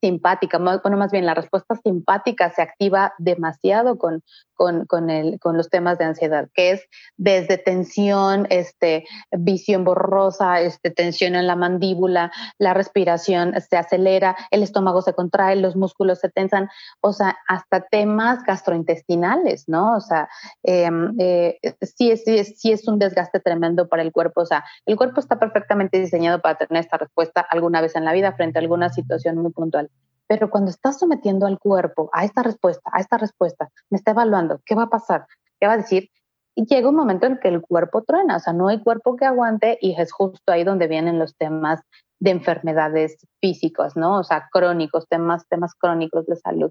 [0.00, 4.22] simpática, bueno, más bien la respuesta simpática se activa demasiado con,
[4.54, 6.82] con, con, el, con los temas de ansiedad, que es
[7.16, 14.62] desde tensión, este, visión borrosa, este, tensión en la mandíbula, la respiración se acelera, el
[14.62, 16.68] estómago se contrae, los músculos se tensan,
[17.00, 19.96] o sea, hasta temas gastrointestinales, ¿no?
[19.96, 20.28] O sea,
[20.62, 24.64] em, eh, sí, es, sí, sí es un desgaste tremendo para el cuerpo, o sea,
[24.86, 28.58] el cuerpo está perfectamente diseñado para tener esta respuesta alguna vez en la vida frente
[28.58, 29.89] a alguna situación muy puntual.
[30.30, 34.60] Pero cuando estás sometiendo al cuerpo a esta respuesta, a esta respuesta, me está evaluando,
[34.64, 35.26] ¿qué va a pasar?
[35.58, 36.08] ¿Qué va a decir?
[36.54, 39.24] Y llega un momento en que el cuerpo truena, o sea, no hay cuerpo que
[39.24, 41.80] aguante y es justo ahí donde vienen los temas
[42.20, 44.20] de enfermedades físicas, ¿no?
[44.20, 46.70] O sea, crónicos, temas, temas crónicos de salud.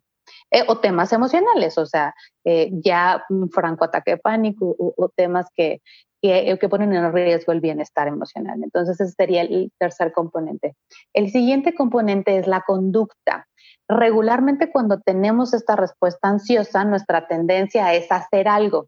[0.51, 2.13] Eh, o temas emocionales, o sea,
[2.45, 5.81] eh, ya un franco ataque de pánico o, temas que,
[6.21, 8.59] que, ponen en riesgo el bienestar emocional.
[8.63, 10.75] Entonces, ese sería el tercer componente.
[11.13, 13.47] El siguiente componente es la conducta.
[13.87, 18.87] Regularmente cuando tenemos esta respuesta ansiosa, nuestra tendencia es hacer algo.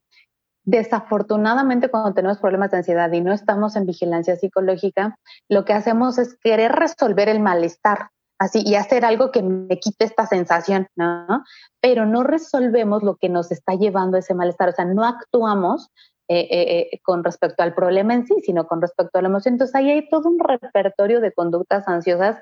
[0.63, 5.17] Desafortunadamente, cuando tenemos problemas de ansiedad y no estamos en vigilancia psicológica,
[5.49, 10.05] lo que hacemos es querer resolver el malestar, así, y hacer algo que me quite
[10.05, 11.43] esta sensación, ¿no?
[11.81, 15.89] Pero no resolvemos lo que nos está llevando a ese malestar, o sea, no actuamos
[16.33, 19.55] eh, eh, eh, con respecto al problema en sí, sino con respecto a la emoción.
[19.55, 22.37] Entonces ahí hay todo un repertorio de conductas ansiosas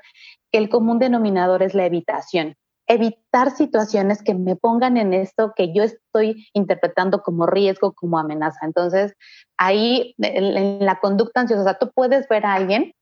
[0.52, 2.54] que el común denominador es la evitación.
[2.86, 8.60] Evitar situaciones que me pongan en esto que yo estoy interpretando como riesgo, como amenaza.
[8.64, 9.16] Entonces,
[9.58, 12.94] ahí en, la conducta ansiosa, tú puedes ver a alguien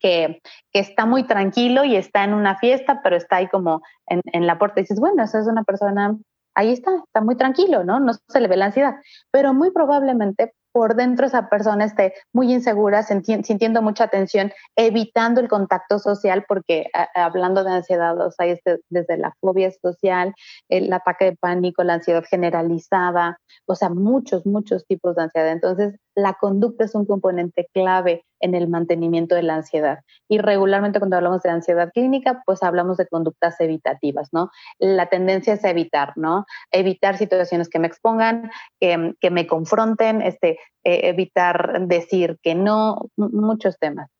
[0.00, 0.40] que,
[0.72, 4.48] que, está muy tranquilo y está en una fiesta, pero está ahí como en, en
[4.48, 6.18] la puerta y dices, bueno, esa es una persona
[6.54, 8.00] ahí está, está muy tranquilo, ¿no?
[8.00, 8.94] No se le ve la ansiedad,
[9.30, 15.48] pero muy probablemente por dentro esa persona esté muy insegura, sintiendo mucha tensión, evitando el
[15.48, 20.34] contacto social, porque hablando de ansiedad, o sea, este, desde la fobia social,
[20.70, 25.52] el ataque de pánico, la ansiedad generalizada, o sea, muchos, muchos tipos de ansiedad.
[25.52, 30.00] Entonces, la conducta es un componente clave en el mantenimiento de la ansiedad.
[30.28, 34.50] Y regularmente cuando hablamos de ansiedad clínica, pues hablamos de conductas evitativas, ¿no?
[34.78, 36.44] La tendencia es evitar, ¿no?
[36.70, 43.78] Evitar situaciones que me expongan, que, me confronten, este, eh, evitar decir que no, muchos
[43.78, 44.10] temas.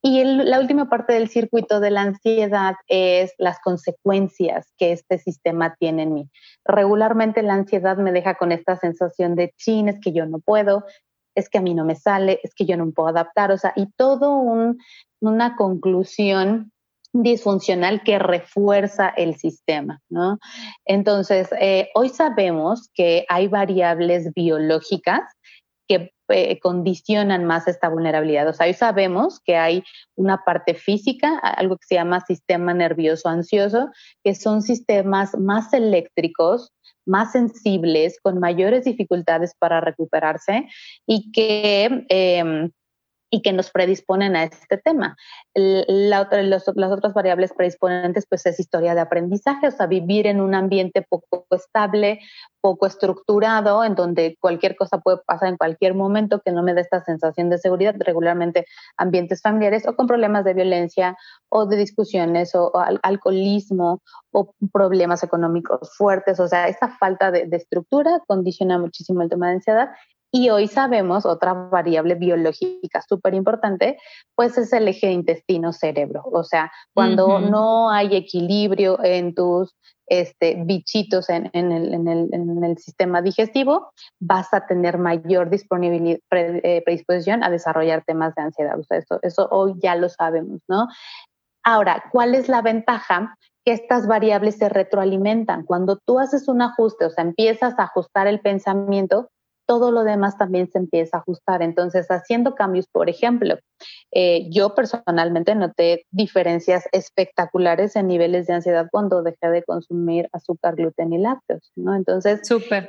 [0.00, 5.74] Y la última parte del circuito de la ansiedad es las consecuencias que este sistema
[5.78, 6.30] tiene en mí.
[6.64, 10.84] Regularmente la ansiedad me deja con esta sensación de chin, es que yo no puedo,
[11.38, 13.72] es que a mí no me sale, es que yo no puedo adaptar, o sea,
[13.76, 14.78] y todo un,
[15.20, 16.72] una conclusión
[17.12, 20.38] disfuncional que refuerza el sistema, ¿no?
[20.84, 25.20] Entonces, eh, hoy sabemos que hay variables biológicas
[25.88, 28.48] que eh, condicionan más esta vulnerabilidad.
[28.48, 29.82] O sea, hoy sabemos que hay
[30.16, 33.90] una parte física, algo que se llama sistema nervioso ansioso,
[34.22, 36.72] que son sistemas más eléctricos,
[37.06, 40.68] más sensibles, con mayores dificultades para recuperarse
[41.06, 42.70] y que em,
[43.30, 45.16] y que nos predisponen a este tema.
[45.54, 51.02] Las otras variables predisponentes, pues es historia de aprendizaje, o sea, vivir en un ambiente
[51.02, 52.20] poco estable,
[52.60, 56.80] poco estructurado, en donde cualquier cosa puede pasar en cualquier momento que no me dé
[56.80, 61.16] esta sensación de seguridad, regularmente ambientes familiares o con problemas de violencia
[61.50, 67.56] o de discusiones o, alcoholismo o problemas económicos fuertes, o sea, esa falta de, de
[67.56, 69.90] estructura condiciona muchísimo el tema de ansiedad
[70.30, 73.98] y hoy sabemos otra variable biológica súper importante,
[74.34, 76.22] pues es el eje intestino-cerebro.
[76.24, 79.74] O sea, cuando no hay equilibrio en tus
[80.06, 86.20] este, bichitos en, el, en, el, en, el, sistema digestivo, vas a tener mayor disponibilidad,
[86.30, 88.78] eh, predisposición a desarrollar temas de ansiedad.
[88.78, 90.88] O sea, eso, eso hoy ya lo sabemos, ¿no?
[91.64, 93.36] Ahora, ¿cuál es la ventaja?
[93.64, 95.64] Que estas variables se retroalimentan.
[95.64, 99.28] Cuando tú haces un ajuste, o sea, empiezas a ajustar el pensamiento,
[99.68, 101.60] todo lo demás también se empieza a ajustar.
[101.60, 103.58] Entonces, haciendo cambios, por ejemplo,
[104.12, 110.74] eh, yo personalmente noté diferencias espectaculares en niveles de ansiedad cuando dejé de consumir azúcar,
[110.74, 111.94] gluten y lácteos, ¿no?
[111.94, 112.40] Entonces,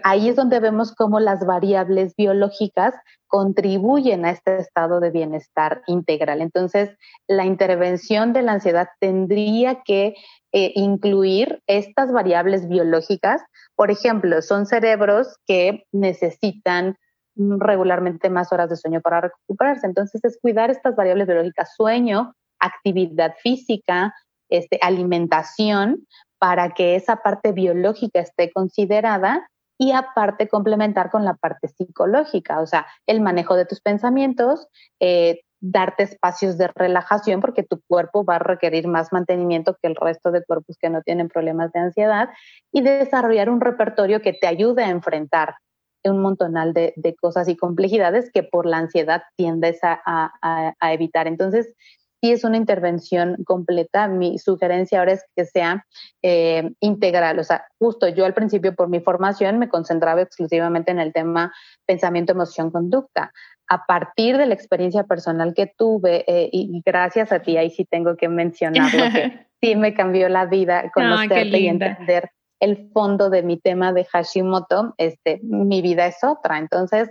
[0.04, 2.96] ahí es donde vemos cómo las variables biológicas
[3.28, 6.42] contribuyen a este estado de bienestar integral.
[6.42, 6.90] Entonces,
[7.28, 10.16] la intervención de la ansiedad tendría que
[10.52, 13.44] eh, incluir estas variables biológicas.
[13.80, 16.98] Por ejemplo, son cerebros que necesitan
[17.38, 19.88] regularmente más horas de sueño para recuperarse.
[19.88, 24.14] Entonces, es cuidar estas variables biológicas, sueño, actividad física,
[24.50, 26.06] este, alimentación,
[26.40, 32.68] para que esa parte biológica esté considerada y aparte complementar con la parte psicológica, o
[32.68, 34.68] sea, el manejo de tus pensamientos,
[35.00, 39.96] eh, darte espacios de relajación porque tu cuerpo va a requerir más mantenimiento que el
[39.96, 42.30] resto de cuerpos que no tienen problemas de ansiedad
[42.72, 45.56] y desarrollar un repertorio que te ayude a enfrentar
[46.04, 51.28] un montonal de, cosas y complejidades que por la ansiedad tiendes a, evitar.
[51.28, 51.74] Entonces,
[52.22, 54.08] sí es una intervención completa.
[54.08, 55.86] Mi sugerencia ahora es que sea
[56.22, 57.40] eh, integral.
[57.40, 61.54] O sea, justo yo al principio por mi formación me concentraba exclusivamente en el tema
[61.86, 63.32] pensamiento, emoción, conducta
[63.70, 67.86] a partir de la experiencia personal que tuve, eh, y gracias a ti, ahí sí
[67.86, 73.44] tengo que mencionarlo, que sí me cambió la vida conocerte y entender el fondo de
[73.44, 76.58] mi tema de Hashimoto, este, mi vida es otra.
[76.58, 77.10] Entonces,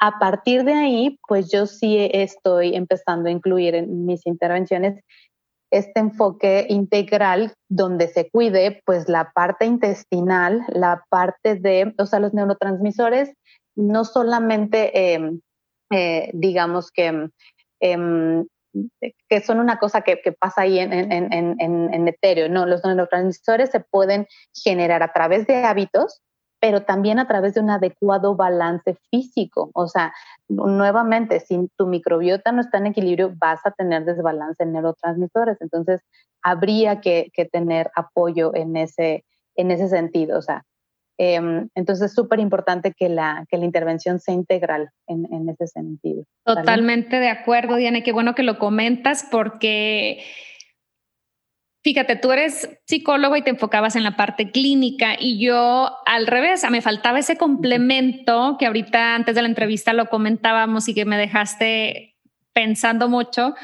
[0.00, 4.98] a partir de ahí, pues yo sí estoy empezando a incluir en mis intervenciones
[5.70, 12.18] este enfoque integral donde se cuide pues la parte intestinal, la parte de, o sea,
[12.18, 13.32] los neurotransmisores,
[13.76, 15.38] no solamente eh,
[15.92, 17.28] eh, digamos que,
[17.80, 18.46] em,
[19.28, 22.48] que son una cosa que, pasa ahí en, en, en, en, etéreo.
[22.48, 26.20] No, los neurotransmisores se pueden generar a través de hábitos
[26.60, 29.70] pero también a través de un adecuado balance físico.
[29.72, 30.12] O sea,
[30.48, 35.56] nuevamente, si tu microbiota no está en equilibrio, vas a tener desbalance en neurotransmisores.
[35.60, 36.02] Entonces,
[36.42, 39.24] habría que, tener apoyo en ese,
[39.56, 40.38] en ese sentido.
[40.38, 40.64] O sea,
[41.16, 45.66] em, entonces es súper importante que la, que la intervención sea integral en, en ese
[45.66, 46.24] sentido.
[46.44, 48.02] Totalmente de acuerdo, Diana.
[48.02, 50.22] Qué bueno que lo comentas porque
[51.82, 56.62] Fíjate, tú eres psicólogo y te enfocabas en la parte clínica y yo al revés,
[56.70, 61.16] me faltaba ese complemento que ahorita antes de la entrevista lo comentábamos y que me
[61.16, 62.18] dejaste
[62.52, 63.54] pensando mucho,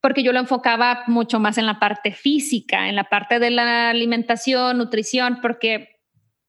[0.00, 3.90] porque yo lo enfocaba mucho más en la parte física, en la parte de la
[3.90, 6.00] alimentación, nutrición, porque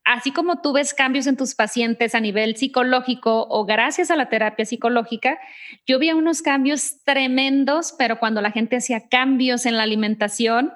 [0.06, 4.30] así como tú ves cambios en tus pacientes a nivel psicológico o gracias a la
[4.30, 5.38] terapia psicológica,
[5.86, 10.72] yo vi unos cambios tremendos, pero cuando la gente hacía cambios en la alimentación,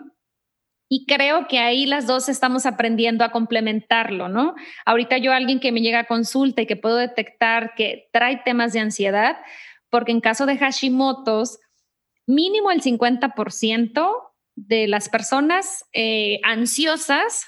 [0.89, 4.55] y creo que ahí las dos estamos aprendiendo a complementarlo, ¿no?
[4.85, 8.73] Ahorita yo alguien que me llega a consulta y que puedo detectar que trae temas
[8.73, 9.37] de ansiedad,
[9.89, 11.59] porque en caso de Hashimoto's,
[12.25, 17.45] mínimo el 50% de las personas eh, ansiosas,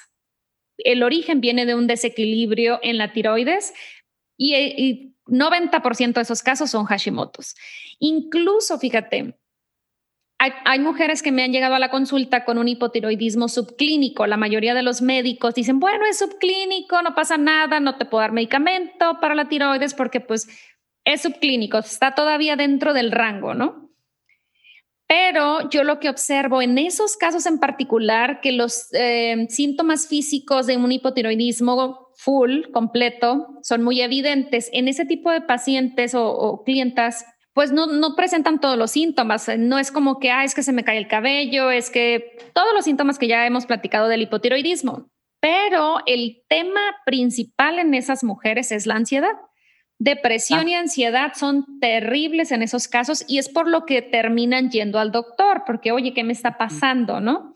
[0.78, 3.74] el origen viene de un desequilibrio en la tiroides
[4.38, 7.56] y, y 90% de esos casos son Hashimoto's.
[8.00, 9.39] Incluso, fíjate,
[10.40, 14.26] hay, mujeres que me han llegado a la consulta con un hipotiroidismo subclínico.
[14.26, 18.22] La mayoría de los médicos dicen, bueno, es subclínico, no pasa nada, no te puedo
[18.22, 20.48] dar medicamento para la tiroides porque pues
[21.04, 23.90] es subclínico, está todavía dentro del rango, ¿no?
[25.08, 30.68] Pero yo lo que observo en esos casos en particular, que los eh, síntomas físicos
[30.68, 36.64] de un hipotiroidismo full, completo, son muy evidentes en ese tipo de pacientes o, o
[36.64, 37.26] clientas
[37.60, 39.52] pues no, no presentan todos los síntomas.
[39.58, 42.70] No es como que, ah, es que se me cae el cabello, es que todos
[42.74, 45.10] los síntomas que ya hemos platicado del hipotiroidismo.
[45.42, 49.34] Pero el tema principal en esas mujeres es la ansiedad.
[49.98, 54.98] Depresión y ansiedad son terribles en esos casos y es por lo que terminan yendo
[54.98, 57.20] al doctor, porque, oye, ¿qué me está pasando?
[57.20, 57.56] ¿No?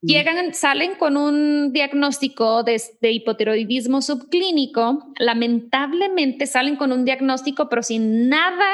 [0.00, 5.12] Llegan, salen con un diagnóstico de, de, hipotiroidismo subclínico.
[5.18, 8.64] Lamentablemente salen con un diagnóstico, pero sin nada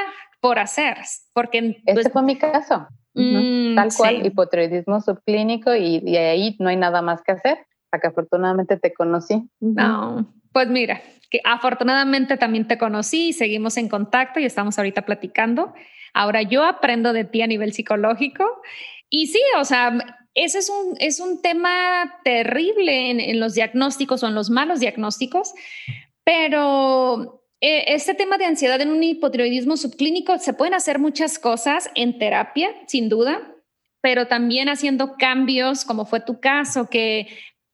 [0.41, 0.99] por hacer,
[1.33, 1.81] porque...
[1.85, 6.77] Pues, este fue mi caso, mm, tal cual, hipotiroidismo subclínico y, de ahí no hay
[6.77, 9.49] nada más que hacer, hasta que afortunadamente te conocí.
[9.61, 15.03] No, pues mira, que afortunadamente también te conocí y seguimos en contacto y estamos ahorita
[15.03, 15.75] platicando.
[16.15, 18.45] Ahora yo aprendo de ti a nivel psicológico.
[19.11, 19.99] Y sí, o sea,
[20.35, 24.81] ese es un, es un tema terrible en, en los diagnósticos o en los malos
[24.81, 25.53] diagnósticos,
[26.25, 32.19] pero este tema de ansiedad en un hipotiroidismo subclínico se pueden hacer muchas cosas en
[32.19, 33.55] terapia, sin duda,
[34.01, 37.27] pero también haciendo cambios, como fue tu caso, que,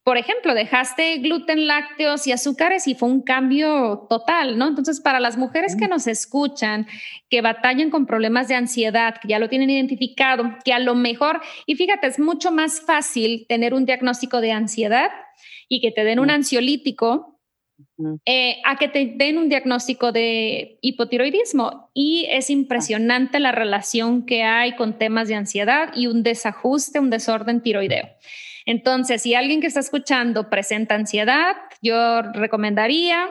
[0.02, 4.68] por ejemplo, dejaste gluten, lácteos y azúcares y fue un cambio total, ¿no?
[4.68, 6.86] Entonces, para las mujeres que nos escuchan,
[7.28, 11.42] que batallan con problemas de ansiedad, que ya lo tienen identificado, que a lo mejor,
[11.66, 15.10] y fíjate, es mucho más fácil tener un diagnóstico de ansiedad
[15.68, 17.33] y que te den un ansiolítico
[18.24, 21.90] eh, a que te den un diagnóstico de hipotiroidismo.
[21.94, 27.10] Y es impresionante la relación que hay con temas de ansiedad y un desajuste, un
[27.10, 28.08] desorden tiroideo.
[28.66, 33.28] Entonces, si alguien que está escuchando presenta ansiedad, yo recomendaría,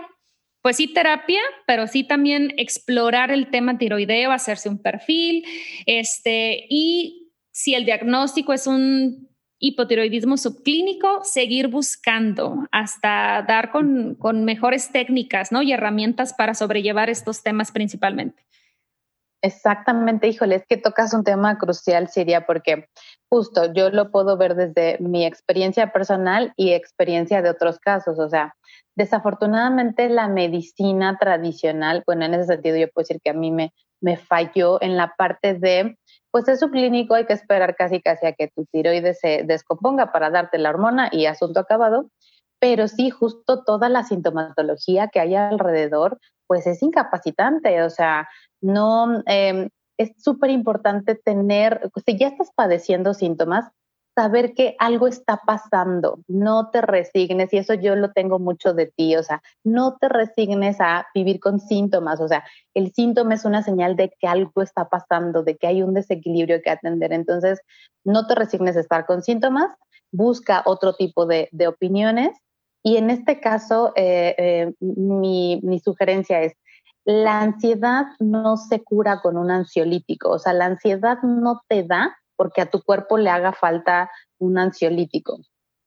[0.62, 5.44] pues sí, terapia, pero sí también explorar el tema tiroideo, hacerse un perfil,
[5.86, 9.33] este, y si el diagnóstico es un
[9.64, 15.62] hipotiroidismo subclínico, seguir buscando hasta dar con, mejores técnicas ¿no?
[15.62, 18.44] y herramientas para sobrellevar estos temas principalmente.
[19.42, 22.90] Exactamente, híjole, es que tocas un tema crucial, Siria, porque
[23.30, 28.20] justo yo lo puedo ver desde mi experiencia personal y experiencia de otros casos.
[28.20, 28.56] O sea,
[28.96, 33.74] desafortunadamente la medicina tradicional, bueno, en ese sentido yo puedo decir que a mí me,
[34.02, 35.98] me falló en la parte de
[36.34, 40.32] pues es subclínico, hay que esperar casi casi a que tu tiroides se descomponga para
[40.32, 42.10] darte la hormona y asunto acabado.
[42.60, 46.18] Pero sí, justo toda la sintomatología que hay alrededor,
[46.48, 47.84] pues es incapacitante.
[47.84, 48.28] O sea,
[48.62, 49.70] no, em,
[50.00, 53.70] es súper importante tener, si ya estás padeciendo síntomas,
[54.16, 58.88] saber que algo está pasando, no te resignes, y eso yo lo tengo mucho de
[58.88, 62.44] ti, o sea, no te resignes a vivir con síntomas, o sea,
[62.74, 66.62] el síntoma es una señal de que algo está pasando, de que hay un desequilibrio
[66.62, 67.62] que atender, entonces
[68.04, 69.76] no te resignes a estar con síntomas,
[70.12, 72.38] busca otro tipo de, opiniones,
[72.84, 76.54] y en este caso, eh, eh, mi, mi sugerencia es,
[77.06, 82.16] la ansiedad no se cura con un ansiolítico, o sea, la ansiedad no te da
[82.36, 84.10] porque a tu cuerpo le haga falta
[84.40, 85.40] un ansiolítico.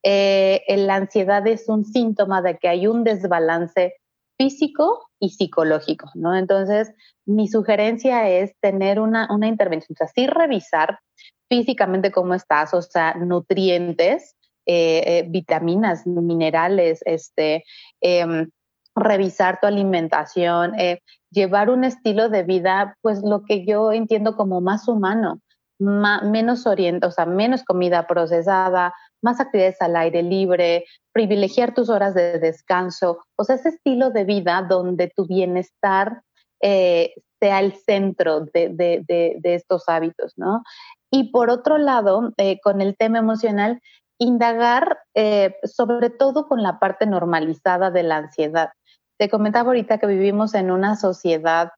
[0.02, 3.94] eh, la ansiedad es un síntoma de que hay un desbalance
[4.38, 6.36] físico y psicológico, ¿no?
[6.36, 6.92] Entonces,
[7.24, 11.00] mi sugerencia es tener una, una intervención, o sea, sí revisar
[11.48, 14.36] físicamente cómo estás, o sea, nutrientes,
[14.66, 17.64] eh, eh, vitaminas, minerales, este,
[18.00, 18.50] em,
[18.94, 24.60] revisar tu alimentación, eh, llevar un estilo de vida, pues lo que yo entiendo como
[24.60, 25.40] más humano,
[25.78, 32.14] menos orientado, o sea, menos comida procesada, más actividades al aire libre, privilegiar tus horas
[32.14, 36.22] de descanso, o sea, ese estilo de vida donde tu bienestar
[36.62, 40.62] eh, sea el centro de, estos hábitos, ¿no?
[41.10, 43.80] Y por otro lado, eh, con el tema emocional,
[44.18, 48.70] indagar eh, sobre todo con la parte normalizada de la ansiedad.
[49.18, 51.70] Te comentaba ahorita que vivimos en una sociedad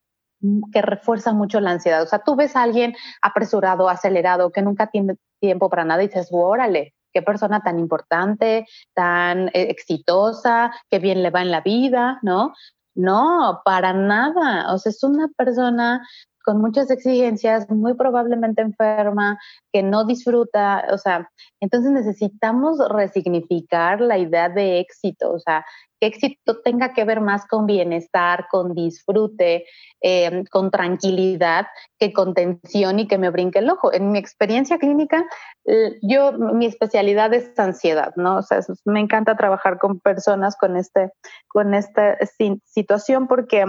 [0.72, 2.02] que refuerza mucho la ansiedad.
[2.02, 6.08] O sea, tú ves a alguien apresurado, acelerado, que nunca tiene tiempo para nada y
[6.08, 11.60] dices, órale, qué persona tan importante, tan eh, exitosa, qué bien le va en la
[11.60, 12.54] vida, ¿no?
[12.94, 14.72] No, para nada.
[14.72, 16.02] O sea, es una persona
[16.44, 19.38] con muchas exigencias, muy probablemente enferma,
[19.70, 21.30] que no disfruta, o sea,
[21.60, 25.66] entonces necesitamos resignificar la idea de éxito, o sea,
[26.00, 29.64] que éxito tenga que ver más con bienestar, con disfrute,
[30.00, 31.66] em, con tranquilidad,
[31.98, 33.92] que con tensión y que me brinque el ojo.
[33.92, 35.24] En mi experiencia clínica,
[36.02, 38.38] yo, mi especialidad es ansiedad, ¿no?
[38.38, 41.10] O sea, me encanta trabajar con personas con, este,
[41.48, 42.16] con esta
[42.64, 43.64] situación porque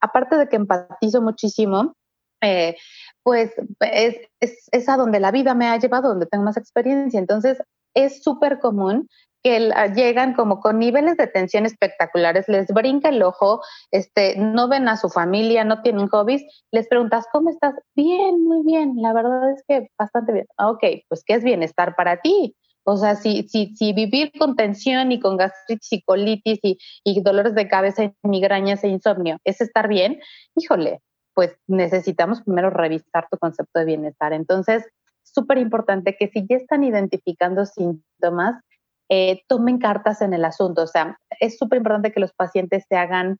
[0.00, 1.94] aparte de que empatizo muchísimo,
[2.42, 2.76] eh,
[3.22, 7.20] pues es, es, es, a donde la vida me ha llevado, donde tengo más experiencia.
[7.20, 7.62] Entonces,
[7.94, 9.08] es súper común
[9.42, 14.88] que llegan como con niveles de tensión espectaculares, les brinca el ojo, este, no ven
[14.88, 17.74] a su familia, no tienen hobbies, les preguntas, ¿cómo estás?
[17.94, 20.46] Bien, muy bien, la verdad es que bastante bien.
[20.58, 22.56] Ok, pues ¿qué es bienestar para ti?
[22.84, 27.22] O sea, si, si, si vivir con tensión y con gastritis y colitis y, y
[27.22, 30.20] dolores de cabeza y migrañas e insomnio es estar bien,
[30.56, 31.00] híjole,
[31.34, 34.32] pues necesitamos primero revisar tu concepto de bienestar.
[34.32, 34.84] Entonces,
[35.22, 38.60] súper importante que si ya están identificando síntomas,
[39.14, 40.84] eh, tomen cartas en el asunto.
[40.84, 43.36] O sea, es súper importante que los pacientes se hagan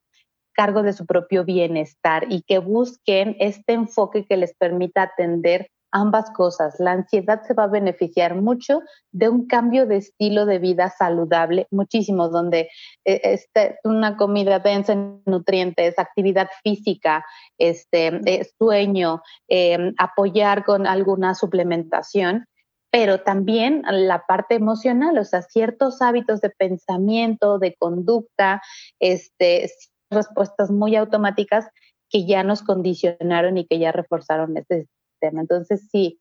[0.53, 6.29] cargo de su propio bienestar y que busquen este enfoque que les permita atender ambas
[6.29, 6.75] cosas.
[6.77, 11.65] La ansiedad se va a beneficiar mucho de un cambio de estilo de vida saludable,
[11.71, 12.69] muchísimo, donde
[13.03, 17.25] eh, este, una comida densa en nutrientes, actividad física,
[17.57, 22.45] este, eh, sueño, em, apoyar con alguna suplementación
[22.93, 28.61] pero también la parte emocional, o sea, ciertos hábitos de pensamiento, de conducta,
[28.99, 29.67] este,
[30.11, 31.67] respuestas muy automáticas
[32.07, 34.87] que ya nos condicionaron y que ya reforzaron este
[35.21, 36.19] entonces, sí,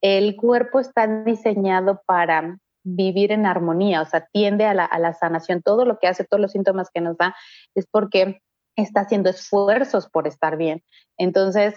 [0.00, 5.62] el cuerpo está diseñado para vivir en armonía, o sea, tiende a la, sanación.
[5.62, 7.34] Todo lo que hace, todos los síntomas que nos da,
[7.74, 8.42] es porque
[8.76, 10.82] está haciendo esfuerzos por estar bien.
[11.16, 11.74] Entonces,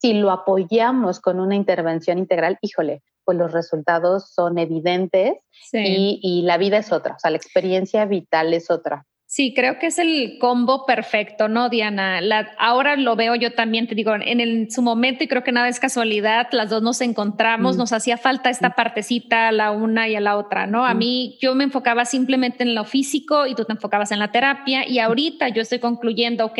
[0.00, 5.34] si lo apoyamos con una intervención integral, híjole, pues los resultados son evidentes
[5.72, 9.06] y, y, la vida es otra, o sea, la experiencia vital es otra.
[9.32, 12.18] Sí, creo que es el combo perfecto, ¿no, Diana?
[12.58, 15.78] ahora lo veo yo también, te digo, en, su momento, y creo que nada es
[15.78, 17.78] casualidad, las dos nos encontramos, mm.
[17.78, 18.74] nos hacía falta esta mm.
[18.74, 20.84] partecita a la una y a la otra, ¿no?
[20.84, 20.98] A mm.
[20.98, 24.84] mí yo me enfocaba simplemente en lo físico y tú te enfocabas en la terapia
[24.88, 26.58] y ahorita yo estoy concluyendo, ok,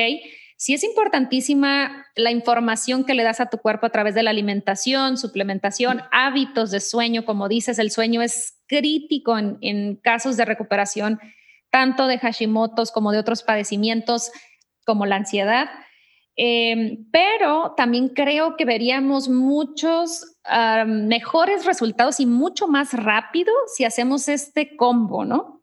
[0.61, 4.28] sí es importantísima la información que le das a tu cuerpo a través de la
[4.28, 10.44] alimentación, suplementación, hábitos de sueño, como dices, el sueño es crítico en, en casos de
[10.44, 11.18] recuperación
[11.70, 14.30] tanto de Hashimoto's como de otros padecimientos
[14.84, 15.70] como la ansiedad.
[16.36, 20.26] Em, pero también creo que veríamos muchos
[20.86, 25.59] mejores resultados y mucho más rápido si hacemos este combo, ¿no?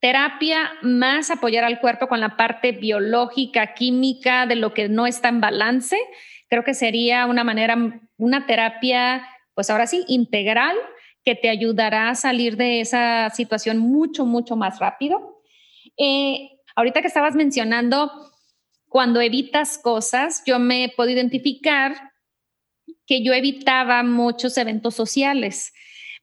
[0.00, 5.28] Terapia más apoyar al cuerpo con la parte biológica, química de lo que no está
[5.28, 5.98] en balance.
[6.48, 7.76] Creo que sería una manera,
[8.16, 10.76] una terapia, pues ahora sí, integral
[11.24, 15.42] que te ayudará a salir de esa situación mucho, mucho más rápido.
[15.98, 18.10] Eh, ahorita que estabas mencionando,
[18.88, 22.12] cuando evitas cosas, yo me puedo identificar
[23.06, 25.72] que yo evitaba muchos eventos sociales,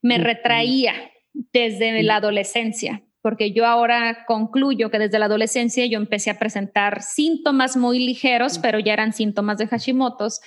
[0.02, 6.30] me retraía desde la adolescencia, porque yo ahora concluyo que desde la adolescencia yo empecé
[6.30, 10.42] a presentar síntomas muy ligeros, pero ya eran síntomas de Hashimoto's.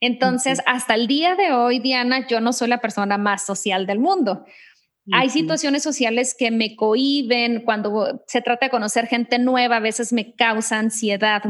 [0.00, 3.98] Entonces, hasta el día de hoy, Diana, yo no soy la persona más social del
[3.98, 4.44] mundo.
[5.12, 10.12] Hay situaciones sociales que me cohiben cuando se trata de conocer gente nueva, a veces
[10.12, 11.42] me causa ansiedad,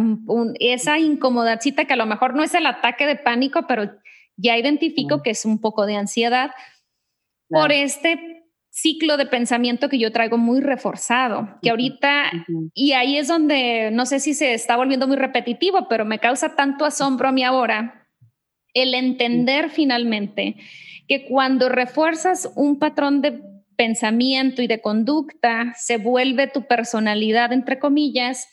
[0.61, 3.99] esa incomodadcita que a lo mejor no es el ataque de pánico, pero
[4.39, 6.53] ya identifico que es un poco de ansiedad.
[7.51, 8.39] Por este
[8.70, 12.30] ciclo de pensamiento que yo traigo muy reforzado, que ahorita,
[12.72, 16.54] y ahí es donde no sé si se está volviendo muy repetitivo, pero me causa
[16.54, 18.06] tanto asombro a mí ahora
[18.72, 20.56] el entender finalmente
[21.08, 23.42] que cuando refuerzas un patrón de
[23.76, 28.46] pensamiento y de conducta, se vuelve tu personalidad, entre comillas,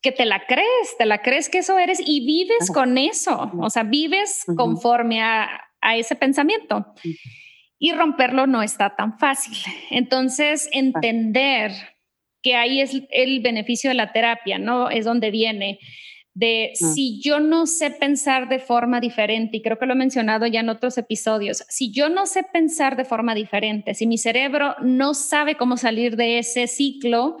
[0.00, 3.70] que te la crees, te la crees que eso eres y vives con eso, o
[3.70, 5.48] sea, vives conforme a,
[5.80, 6.94] a ese pensamiento
[7.84, 9.58] y romperlo no está tan fácil.
[9.90, 11.70] Entonces, entender
[12.42, 14.88] que ahí es el beneficio de la terapia, ¿no?
[14.88, 15.78] Es donde viene
[16.32, 20.46] de si yo no sé pensar de forma diferente, y creo que lo he mencionado
[20.46, 24.76] ya en otros episodios, si yo no sé pensar de forma diferente, si mi cerebro
[24.80, 27.36] no sabe cómo salir de ese ciclo,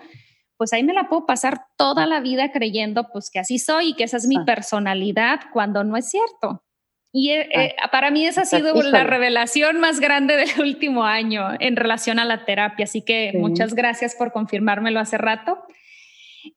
[0.58, 3.94] pues ahí me la puedo pasar toda la vida creyendo pues que así soy y
[3.94, 6.62] que esa es mi personalidad cuando no es cierto.
[7.16, 11.04] Y eh, ah, eh, para mí esa ha sido la revelación más grande del último
[11.04, 12.82] año en relación a la terapia.
[12.84, 15.58] Así que muchas gracias por confirmármelo hace rato.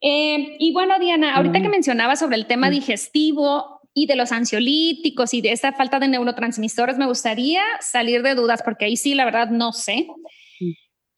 [0.01, 5.36] Eh, y bueno, Diana, ahorita que mencionaba sobre el tema digestivo y de los ansiolíticos
[5.36, 9.26] y de esta falta de neurotransmisores, me gustaría salir de dudas porque ahí sí, la
[9.26, 10.08] verdad, no sé.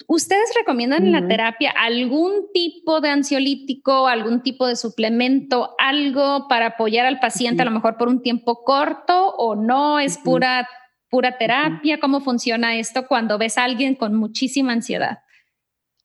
[0.08, 6.68] ¿Ustedes recomiendan en la terapia algún tipo de ansiolítico, algún tipo de suplemento, algo para
[6.68, 10.00] apoyar al paciente a lo mejor por un tiempo corto o no?
[10.00, 10.68] ¿Es pura,
[11.10, 12.00] pura terapia?
[12.00, 15.20] ¿Cómo funciona esto cuando ves a alguien con muchísima ansiedad?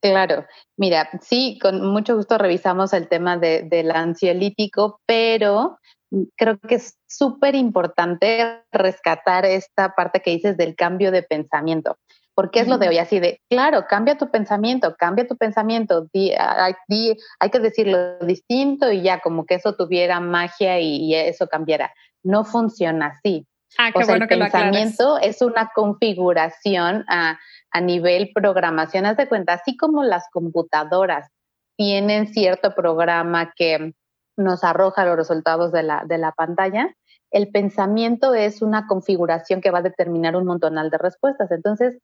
[0.02, 0.44] Claro,
[0.76, 5.78] mira, sí, con mucho gusto revisamos el tema del ansiolítico, pero
[6.36, 11.96] creo que es súper importante rescatar esta parte que dices del cambio de pensamiento.
[12.34, 16.74] Porque es lo de hoy, así de, claro, cambia tu pensamiento, cambia tu pensamiento, hay,
[17.52, 21.92] que decirlo distinto y ya como que eso tuviera magia y, eso cambiara.
[22.24, 23.46] No funciona así.
[23.78, 27.38] Ah, qué bueno el pensamiento es una configuración a,
[27.70, 29.06] a nivel programación.
[29.06, 31.28] Haz de cuenta, así como las computadoras
[31.76, 33.94] tienen cierto programa que
[34.36, 36.94] nos arroja los resultados de la, de la pantalla,
[37.34, 41.50] el pensamiento es una configuración que va a determinar un montonal de respuestas.
[41.50, 41.98] Entonces,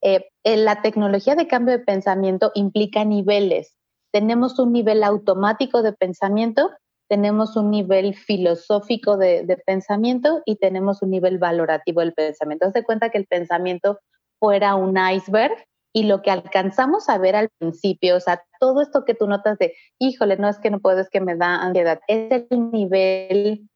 [0.00, 3.76] eh, la tecnología de cambio de pensamiento implica niveles.
[4.10, 6.70] Tenemos un nivel automático de pensamiento,
[7.10, 12.66] tenemos un nivel filosófico de, pensamiento y tenemos un nivel valorativo del pensamiento.
[12.66, 14.00] Haz de cuenta que el pensamiento
[14.38, 15.52] fuera un iceberg
[15.92, 19.58] y lo que alcanzamos a ver al principio, o sea, todo esto que tú notas
[19.58, 23.68] de, híjole, no es que no puedo, es que me da ansiedad, es el nivel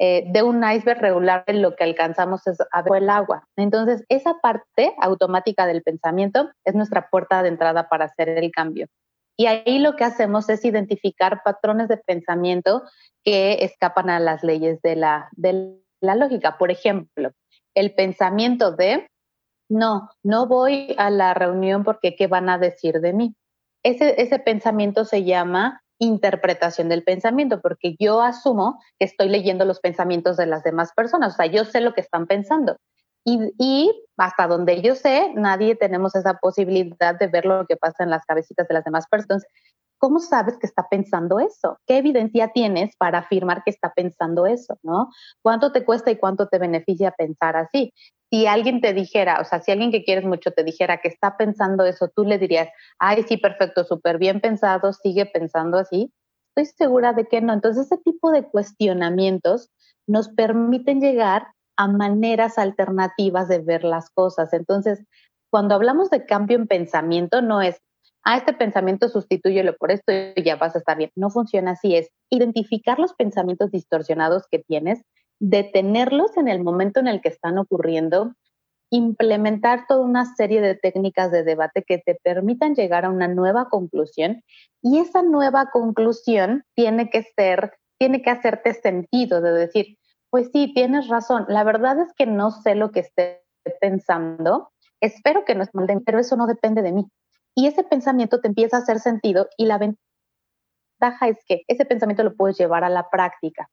[0.00, 3.44] eh, de un iceberg regular lo que alcanzamos es a el agua.
[3.56, 8.86] Entonces, esa parte automática del pensamiento es nuestra puerta de entrada para hacer el cambio.
[9.36, 12.82] Y ahí lo que hacemos es identificar patrones de pensamiento
[13.24, 16.58] que escapan a las leyes de la, de la lógica.
[16.58, 17.32] Por ejemplo,
[17.74, 19.08] el pensamiento de,
[19.68, 23.34] no, no voy a la reunión porque ¿qué van a decir de mí?
[23.84, 29.80] Ese, ese pensamiento se llama interpretación del pensamiento, porque yo asumo que estoy leyendo los
[29.80, 32.76] pensamientos de las demás personas, o sea, yo sé lo que están pensando.
[33.24, 38.10] Y, hasta donde yo sé, nadie tenemos esa posibilidad de ver lo que pasa en
[38.10, 39.44] las cabecitas de las demás personas.
[39.98, 41.78] ¿Cómo sabes que está pensando eso?
[41.86, 44.78] ¿Qué evidencia tienes para afirmar que está pensando eso?
[44.82, 45.08] ¿no?
[45.42, 47.92] ¿Cuánto te cuesta y cuánto te beneficia pensar así?
[48.30, 51.36] si alguien te dijera, o sea, si alguien que quieres mucho te dijera que está
[51.36, 52.68] pensando eso, tú le dirías,
[52.98, 56.12] ay, sí, perfecto, súper bien pensado, sigue pensando así.
[56.54, 57.52] Estoy segura de que no.
[57.54, 59.70] Entonces, ese tipo de cuestionamientos
[60.06, 64.52] nos permiten llegar a maneras alternativas de ver las cosas.
[64.52, 65.04] Entonces,
[65.50, 67.80] cuando hablamos de cambio en pensamiento, no es,
[68.24, 71.10] ah, este pensamiento sustitúyelo por esto y ya vas a estar bien.
[71.16, 75.02] No funciona así, es identificar los pensamientos distorsionados que tienes
[75.40, 78.34] detenerlos en el momento en el que están ocurriendo,
[78.90, 83.68] implementar toda una serie de técnicas de debate que te permitan llegar a una nueva
[83.68, 84.42] conclusión
[84.82, 89.98] y esa nueva conclusión tiene que ser, tiene que hacerte sentido de decir,
[90.30, 93.42] pues sí, tienes razón, la verdad es que no sé lo que esté
[93.80, 97.06] pensando, espero que no es mal, pero eso no depende de mí.
[97.58, 102.22] Y ese pensamiento te empieza a hacer sentido y la ventaja es que ese pensamiento
[102.22, 103.68] lo puedes llevar a la práctica.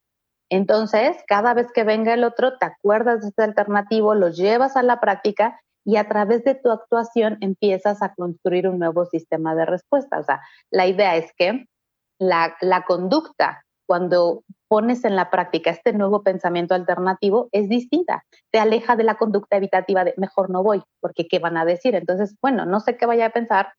[0.49, 4.81] Entonces, cada vez que venga el otro, te acuerdas de este alternativo, lo llevas a
[4.81, 9.67] la práctica y a través de tu actuación empiezas a construir un nuevo sistema de
[9.67, 10.17] respuesta.
[10.17, 11.67] O sea, la idea es que
[12.19, 12.55] la,
[12.87, 18.23] conducta, cuando pones en la práctica este nuevo pensamiento alternativo, es distinta.
[18.51, 21.95] Te aleja de la conducta evitativa de mejor no voy, porque ¿qué van a decir?
[21.95, 23.73] Entonces, bueno, no sé qué vaya a pensar,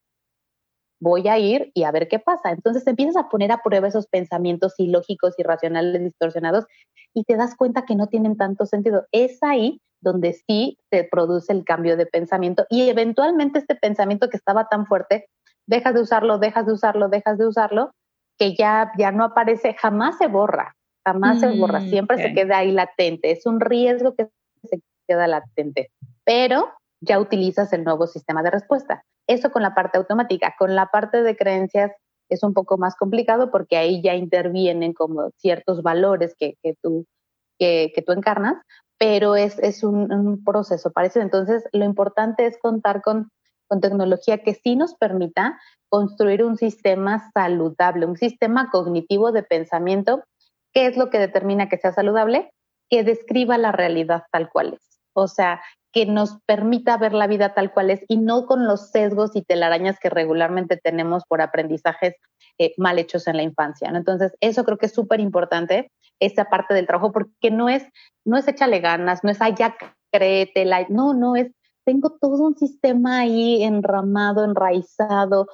[0.99, 2.51] voy a ir y a ver qué pasa.
[2.51, 6.65] Entonces empiezas a poner a prueba esos pensamientos ilógicos, irracionales, distorsionados
[7.13, 9.05] y te das cuenta que no tienen tanto sentido.
[9.11, 14.37] Es ahí donde sí se produce el cambio de pensamiento y eventualmente este pensamiento que
[14.37, 15.27] estaba tan fuerte,
[15.67, 17.91] dejas de usarlo, dejas de usarlo, dejas de usarlo,
[18.37, 20.75] que ya, ya no aparece, jamás se borra,
[21.05, 23.31] jamás se borra, mm, siempre se queda ahí latente.
[23.31, 24.27] Es un riesgo que
[24.63, 25.91] se queda latente,
[26.23, 29.03] pero ya utilizas el nuevo sistema de respuesta.
[29.27, 30.55] Eso con la parte automática.
[30.57, 31.91] Con la parte de creencias
[32.29, 37.05] es un poco más complicado porque ahí ya intervienen como ciertos valores que, que tú,
[37.59, 38.55] que, que, tú encarnas,
[38.97, 41.23] pero es, es un, un, proceso parecido.
[41.23, 43.29] Entonces, lo importante es contar con,
[43.67, 45.59] con tecnología que sí nos permita
[45.89, 50.23] construir un sistema saludable, un sistema cognitivo de pensamiento.
[50.73, 52.51] ¿Qué es lo que determina que sea saludable?
[52.89, 54.99] Que describa la realidad tal cual es.
[55.13, 55.61] O sea,
[55.93, 59.41] que nos permita ver la vida tal cual es y no con los sesgos y
[59.41, 62.13] telarañas que regularmente tenemos por aprendizajes
[62.59, 63.89] eh, mal hechos en la infancia.
[63.89, 67.87] Entonces, eso creo que es súper importante, esa parte del trabajo, porque no es,
[68.25, 69.75] no es échale ganas, no es, allá
[70.11, 71.51] créete, no, no es,
[71.87, 75.47] tengo todo un sistema ahí enramado, enraizado,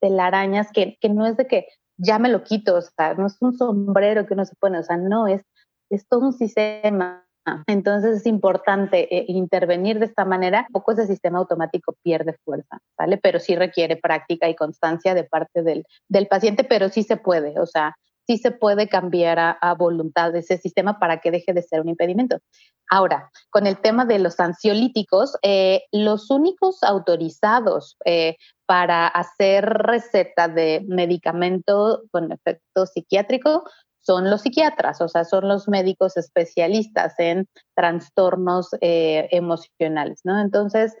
[0.00, 1.66] telarañas, que, que no es de que
[1.96, 4.82] ya me lo quito, o sea, no es un sombrero que uno se pone, o
[4.84, 5.42] sea, no, es,
[5.90, 7.24] es todo un sistema
[7.66, 10.66] entonces es importante eh, intervenir de esta manera.
[10.72, 13.18] Poco ese sistema automático pierde fuerza, ¿vale?
[13.18, 17.60] Pero sí requiere práctica y constancia de parte del, del paciente, pero sí se puede,
[17.60, 17.96] o sea,
[18.26, 22.38] sí se puede cambiar a, voluntad ese sistema para que deje de ser un impedimento.
[22.90, 30.48] Ahora, con el tema de los ansiolíticos, eh, los únicos autorizados eh, para hacer receta
[30.48, 33.64] de medicamento con efecto psiquiátrico
[34.04, 40.38] son los psiquiatras, o sea, son los médicos especialistas en trastornos eh, emocionales, ¿no?
[40.40, 40.94] Entonces,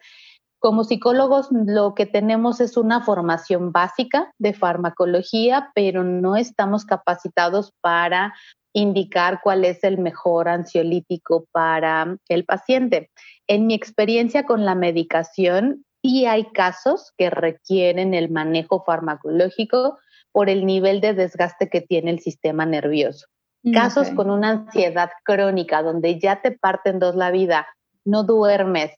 [0.64, 7.74] como psicólogos lo que tenemos es una formación básica de farmacología, pero no estamos capacitados
[7.82, 8.32] para
[8.72, 13.10] indicar cuál es el mejor ansiolítico para el paciente.
[13.46, 19.98] En mi experiencia con la medicación, sí hay casos que requieren el manejo farmacológico,
[20.32, 23.26] por el nivel de desgaste que tiene el sistema nervioso.
[23.64, 27.66] Mm, Casos con una ansiedad crónica donde ya te parten dos la vida,
[28.06, 28.92] no duermes,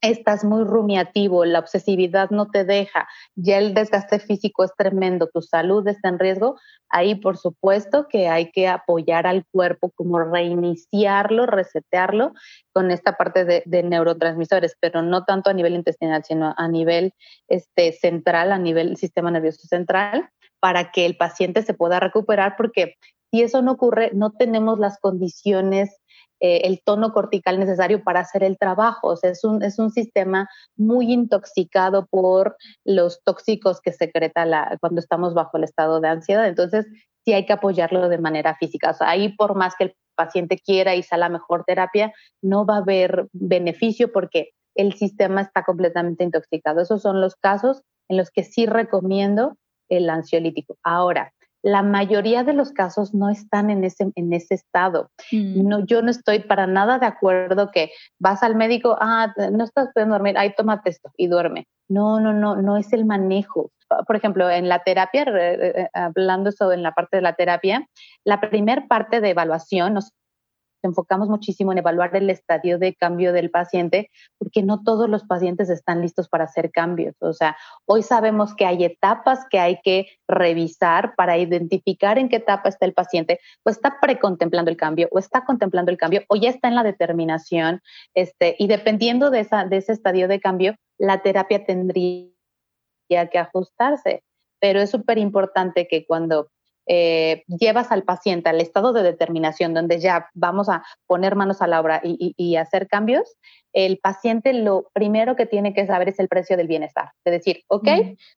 [0.00, 5.42] estás muy rumiativo, la obsesividad no te deja, ya el desgaste físico es tremendo, tu
[5.42, 11.46] salud está en riesgo, ahí por supuesto que hay que apoyar al cuerpo, como reiniciarlo,
[11.46, 12.32] resetearlo
[12.72, 17.12] con esta parte de, neurotransmisores, pero no tanto a nivel intestinal, sino a nivel
[17.48, 20.28] este, central, a nivel sistema nervioso central
[20.60, 22.94] para que el paciente se pueda recuperar, porque
[23.30, 26.00] si eso no ocurre, no tenemos las condiciones,
[26.40, 29.08] eh, el tono cortical necesario para hacer el trabajo.
[29.08, 34.76] O sea, es un, es un sistema muy intoxicado por los tóxicos que secreta la,
[34.80, 36.46] cuando estamos bajo el estado de ansiedad.
[36.46, 36.86] Entonces,
[37.24, 38.96] sí hay que apoyarlo de manera física.
[39.00, 42.12] Ahí por más que el paciente quiera y sea la mejor terapia,
[42.42, 46.80] no va a haber beneficio porque el sistema está completamente intoxicado.
[46.80, 49.56] Esos son los casos en los que sí recomiendo
[49.88, 50.76] el ansiolítico.
[50.82, 51.32] Ahora,
[51.62, 55.10] la mayoría de los casos no están en ese, en ese estado.
[55.32, 55.68] Mm.
[55.68, 59.88] No, yo no estoy para nada de acuerdo que vas al médico, ah, no estás
[59.92, 61.66] pudiendo dormir, ahí tómate esto y duerme.
[61.88, 63.70] No, no, no, no es el manejo.
[64.06, 67.86] Por ejemplo, en la terapia, eh, hablando eso en la parte de la terapia,
[68.24, 70.12] la primera parte de evaluación, nos
[70.82, 75.70] enfocamos muchísimo en evaluar el estadio de cambio del paciente, porque no todos los pacientes
[75.70, 77.14] están listos para hacer cambios.
[77.20, 77.56] O sea,
[77.86, 82.86] hoy sabemos que hay etapas que hay que revisar para identificar en qué etapa está
[82.86, 86.68] el paciente, o está precontemplando el cambio, o está contemplando el cambio, o ya está
[86.68, 87.80] en la determinación,
[88.14, 92.30] este, y dependiendo de, esa, de ese estadio de cambio, la terapia tendría
[93.08, 94.22] que ajustarse.
[94.60, 96.50] Pero es súper importante que cuando
[96.88, 101.66] eh, llevas al paciente al estado de determinación, donde ya vamos a poner manos a
[101.66, 103.36] la obra y, hacer cambios,
[103.74, 107.12] el paciente lo primero que tiene que saber es el precio del bienestar.
[107.24, 107.88] Es decir, ok,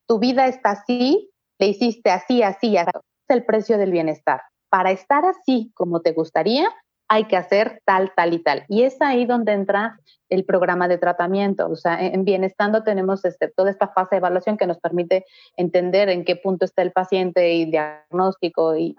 [0.05, 4.41] tu vida está así, le hiciste así, así, así, es el precio del bienestar.
[4.69, 6.67] Para estar así como te gustaría,
[7.12, 8.64] hay que hacer tal, tal y tal.
[8.70, 9.99] Y es ahí donde entra
[10.30, 11.68] el programa de tratamiento.
[11.70, 15.26] O sea, en Bienestando tenemos este, toda esta fase de evaluación que nos permite
[15.57, 18.78] entender en qué punto está el paciente y diagnóstico.
[18.78, 18.95] Y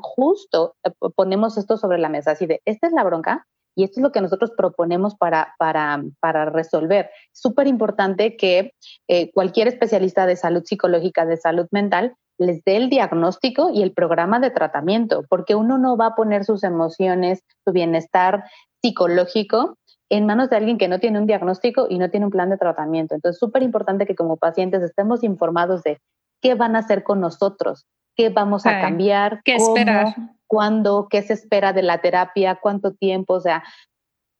[0.00, 4.00] justo eh, ponemos esto sobre la mesa, así de, esta es la bronca, y esto
[4.00, 7.10] es lo que nosotros proponemos para, para, para resolver.
[7.30, 8.72] Súper importante que
[9.06, 13.92] eh, cualquier especialista de salud psicológica, de salud mental, les dé el diagnóstico y el
[13.92, 18.44] programa de tratamiento, porque uno no va a poner sus emociones, su bienestar
[18.82, 19.76] psicológico
[20.08, 22.58] en manos de alguien que no tiene un diagnóstico y no tiene un plan de
[22.58, 23.14] tratamiento.
[23.14, 25.98] Entonces, súper importante que como pacientes estemos informados de
[26.40, 30.14] qué van a hacer con nosotros, qué vamos a cambiar, qué esperar,
[30.46, 33.64] cuándo, qué se espera de la terapia, cuánto tiempo, o sea,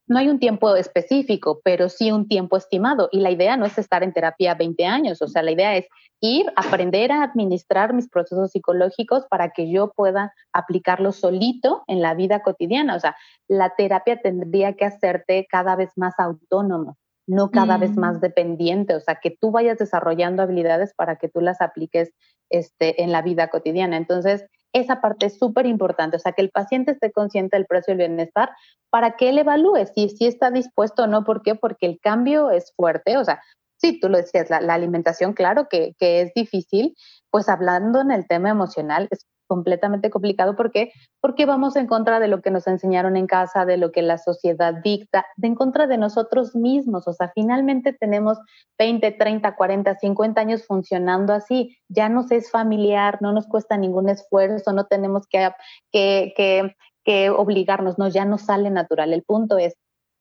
[0.09, 3.09] no hay un tiempo específico, pero sí un tiempo estimado.
[3.11, 5.87] Y la idea no es estar en terapia 20 años, o sea, la idea es
[6.21, 12.15] ir, aprender a administrar mis procesos psicológicos para que yo pueda aplicarlo solito en la
[12.15, 12.97] vida cotidiana.
[12.97, 13.17] O sea,
[13.49, 16.97] la terapia tendría que hacerte cada vez más autónomo,
[17.27, 18.01] no cada vez mm.
[18.01, 18.95] más dependiente.
[18.95, 22.13] O sea, que tú vayas desarrollando habilidades para que tú las apliques
[22.51, 23.97] este, en la vida cotidiana.
[23.97, 24.47] Entonces,
[24.81, 28.09] esa parte es súper importante, o sea, que el paciente esté consciente del precio del
[28.09, 28.51] bienestar
[28.91, 31.25] para que él evalúe si, está dispuesto o no.
[31.25, 31.55] ¿Por qué?
[31.55, 33.41] Porque el cambio es fuerte, o sea,
[33.79, 36.95] sí, tú lo decías, la, alimentación, claro que, que, es difícil,
[37.31, 40.57] pues hablando en el tema emocional, es completamente complicado.
[40.57, 40.93] ¿Por qué?
[41.21, 44.19] Porque vamos en contra de lo que nos enseñaron en casa, de lo que la
[44.19, 47.09] sociedad dicta, de en contra de nosotros mismos.
[47.09, 48.39] O sea, finalmente tenemos
[48.79, 51.77] 20, 30, 40, 50 años funcionando así.
[51.89, 55.51] Ya nos es familiar, no nos cuesta ningún esfuerzo, no tenemos que,
[55.93, 59.13] que, que, que obligarnos, no, ya nos sale natural.
[59.13, 59.75] El punto es,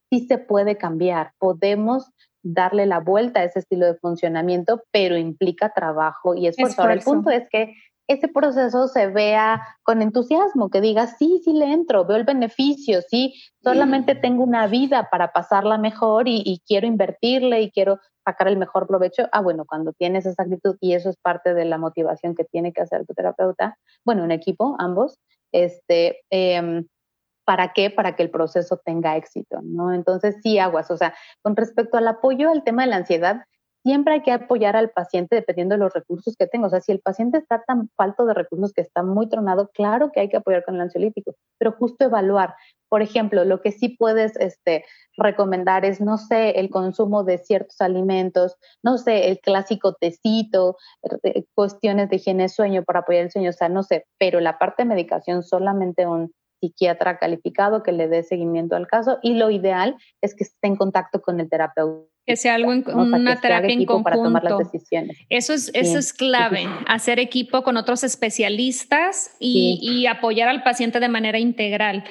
[0.10, 2.12] sí se puede cambiar, podemos
[2.46, 6.82] darle la vuelta a ese estilo de funcionamiento, pero implica trabajo y esfuerzo.
[6.82, 7.74] Ahora, el punto es que
[8.08, 13.02] ese proceso se vea con entusiasmo, que diga, sí, sí le entro, veo el beneficio,
[13.02, 13.34] sí,
[13.64, 18.88] solamente tengo una vida para pasarla mejor y, quiero invertirle y quiero sacar el mejor
[18.88, 19.28] provecho.
[19.32, 22.74] Ah, bueno, cuando tienes esa actitud y eso es parte de la motivación que tiene
[22.74, 25.20] que hacer tu terapeuta, bueno, un equipo, ambos,
[25.52, 26.88] este, em,
[27.46, 27.90] ¿para qué?
[27.90, 29.94] Para que el proceso tenga éxito, ¿no?
[29.94, 30.92] Entonces, sí, aguas.
[30.92, 33.46] O sea, con respecto al apoyo al tema de la ansiedad,
[33.86, 36.66] siempre hay que apoyar al paciente dependiendo de los recursos que tenga.
[36.66, 40.12] O sea, si el paciente está tan falto de recursos que está muy tronado, claro
[40.12, 42.56] que hay que apoyar con el ansiolítico, pero justo evaluar.
[42.90, 44.86] Por ejemplo, lo que sí puedes este,
[45.18, 50.78] recomendar es, no sé, el consumo de ciertos alimentos, no sé, el clásico tecito,
[51.22, 54.58] eh, cuestiones de higiene sueño para apoyar el sueño, o sea, no sé, pero la
[54.58, 56.34] parte de medicación solamente un
[56.66, 60.76] psiquiatra calificado que le dé seguimiento al caso y lo ideal es que esté en
[60.76, 64.04] contacto con el terapeuta que sea algo en, una terapia en conjunto.
[64.04, 65.18] Para tomar las decisiones.
[65.30, 71.08] Eso es, eso es clave, hacer equipo con otros especialistas y, apoyar al paciente de
[71.08, 72.04] manera integral.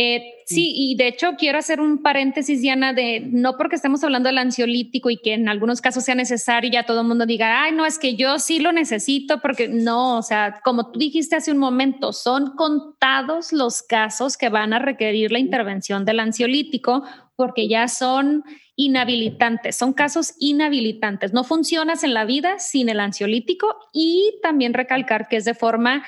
[0.00, 4.28] Eh, sí, y de hecho quiero hacer un paréntesis, Diana, de no porque estemos hablando
[4.28, 7.64] del ansiolítico y que en algunos casos sea necesario y ya todo el mundo diga,
[7.64, 11.34] ay, no, es que yo sí lo necesito, porque no, o sea, como tú dijiste
[11.34, 17.02] hace un momento, son contados los casos que van a requerir la intervención del ansiolítico
[17.34, 18.44] porque ya son
[18.76, 21.32] inhabilitantes, son casos inhabilitantes.
[21.32, 26.04] No funcionas en la vida sin el ansiolítico y también recalcar que es de forma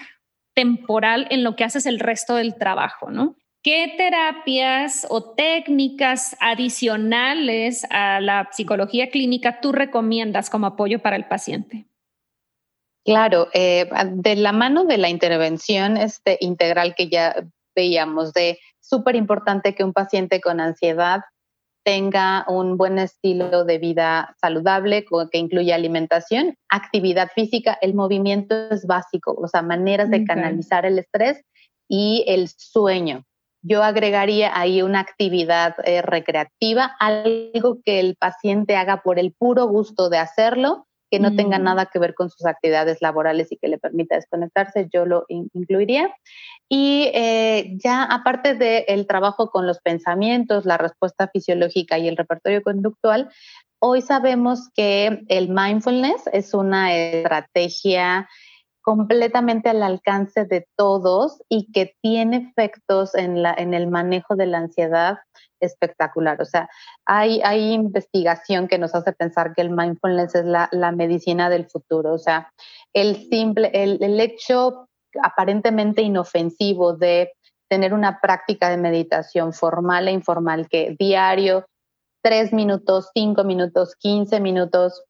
[0.55, 3.34] temporal en lo que haces el resto del trabajo, ¿no?
[3.63, 11.27] ¿Qué terapias o técnicas adicionales a la psicología clínica tú recomiendas como apoyo para el
[11.27, 11.85] paciente?
[13.05, 17.35] Claro, eh, de la mano de la intervención este, integral que ya
[17.77, 21.21] veíamos, de súper importante que un paciente con ansiedad
[21.85, 28.87] tenga un buen estilo de vida saludable que incluya alimentación, actividad física, el movimiento es
[28.87, 31.43] básico, o sea, maneras de canalizar el estrés
[31.89, 33.25] y el sueño.
[33.63, 39.67] Yo agregaría ahí una actividad eh, recreativa, algo que el paciente haga por el puro
[39.67, 41.63] gusto de hacerlo, que no tenga mm.
[41.63, 46.15] nada que ver con sus actividades laborales y que le permita desconectarse, yo lo incluiría.
[46.69, 52.63] Y eh, ya aparte del trabajo con los pensamientos, la respuesta fisiológica y el repertorio
[52.63, 53.29] conductual,
[53.81, 58.29] hoy sabemos que el mindfulness es una estrategia
[58.91, 64.47] completamente al alcance de todos y que tiene efectos en, la, en el manejo de
[64.47, 65.18] la ansiedad
[65.61, 66.43] espectacular.
[66.43, 66.68] O sea,
[67.07, 67.41] hay,
[67.72, 72.12] investigación que nos hace pensar que el mindfulness es la, la medicina del futuro.
[72.12, 72.53] O sea,
[72.93, 74.88] el simple, el, el hecho
[75.22, 77.30] aparentemente inofensivo de
[77.68, 81.64] tener una práctica de meditación formal e informal que diario,
[82.24, 85.05] tres minutos, cinco minutos, quince minutos,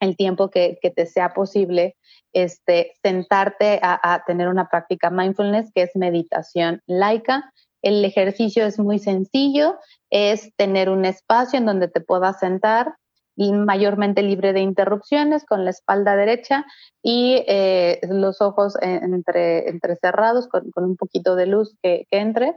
[0.00, 1.96] el tiempo que, te sea posible,
[2.32, 7.52] este, sentarte a, tener una práctica mindfulness que es meditación laica.
[7.82, 9.76] El ejercicio es muy sencillo,
[10.10, 12.94] es tener un espacio en donde te puedas sentar,
[13.36, 16.64] mayormente libre de interrupciones, con la espalda derecha
[17.02, 22.54] y eh, los ojos entre, entre cerrados, con, un poquito de luz que, entre.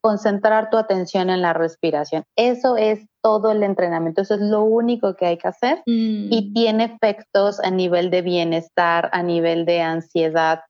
[0.00, 2.24] Concentrar tu atención en la respiración.
[2.36, 6.54] Eso es todo el entrenamiento, eso es lo único que hay que hacer y mm.
[6.54, 10.60] tiene efectos a nivel de bienestar, a nivel de ansiedad,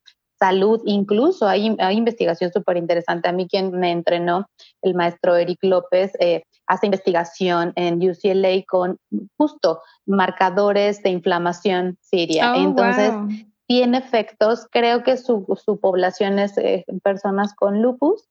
[0.40, 3.28] salud, incluso hay, hay investigación súper interesante.
[3.28, 4.46] A mí quien me entrenó,
[4.82, 8.96] el maestro Eric López, eh, hace investigación en UCLA con
[9.36, 12.54] justo marcadores de inflamación siria.
[12.54, 13.12] Oh, Entonces,
[13.66, 18.28] tiene efectos, creo que su, su población es eh, personas con lupus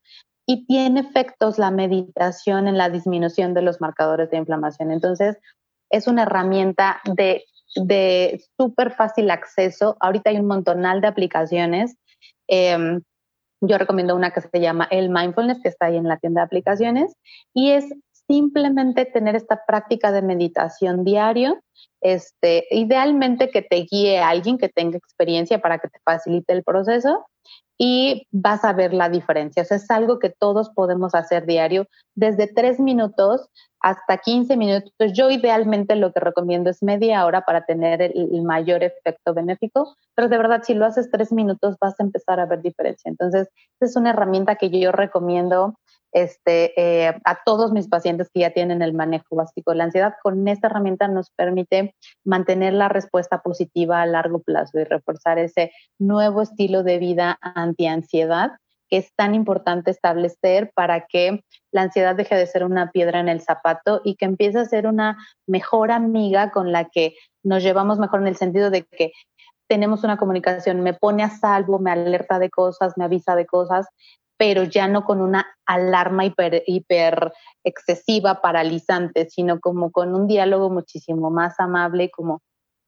[0.50, 4.90] y tiene efectos la meditación en la disminución de los marcadores de inflamación.
[4.90, 5.38] Entonces,
[5.92, 7.46] es una herramienta de,
[8.58, 9.96] súper fácil acceso.
[10.00, 11.98] Ahorita hay un montonal de aplicaciones.
[12.48, 13.04] Em,
[13.62, 16.46] yo recomiendo una que se llama El Mindfulness, que está ahí en la tienda de
[16.46, 17.14] aplicaciones,
[17.54, 17.86] y es
[18.30, 21.60] simplemente tener esta práctica de meditación diario,
[22.00, 27.26] este, idealmente que te guíe alguien que tenga experiencia para que te facilite el proceso
[27.76, 29.64] y vas a ver la diferencia.
[29.64, 33.50] es algo que todos podemos hacer diario, desde tres minutos
[33.82, 34.92] hasta 15 minutos.
[35.14, 40.28] Yo idealmente lo que recomiendo es media hora para tener el, mayor efecto benéfico, pero
[40.28, 43.10] de verdad si lo haces tres minutos vas a empezar a ver diferencia.
[43.10, 43.48] Entonces,
[43.80, 45.76] es una herramienta que yo recomiendo
[46.12, 50.14] este, eh, a todos mis pacientes que ya tienen el manejo básico de la ansiedad.
[50.22, 55.72] Con esta herramienta nos permite mantener la respuesta positiva a largo plazo y reforzar ese
[56.00, 58.52] nuevo estilo de vida anti-ansiedad
[58.90, 63.30] que es tan importante establecer para que la ansiedad deje de ser una piedra en
[63.30, 68.00] el zapato y que empiece a ser una mejor amiga con la que nos llevamos
[68.00, 69.12] mejor en el sentido de que
[69.70, 73.86] tenemos una comunicación, me pone a salvo, me alerta de cosas, me avisa de cosas
[74.40, 77.34] pero ya no con una alarma hiper, hiper
[77.66, 82.42] excesiva, paralizante, sino como con un diálogo muchísimo más amable, como,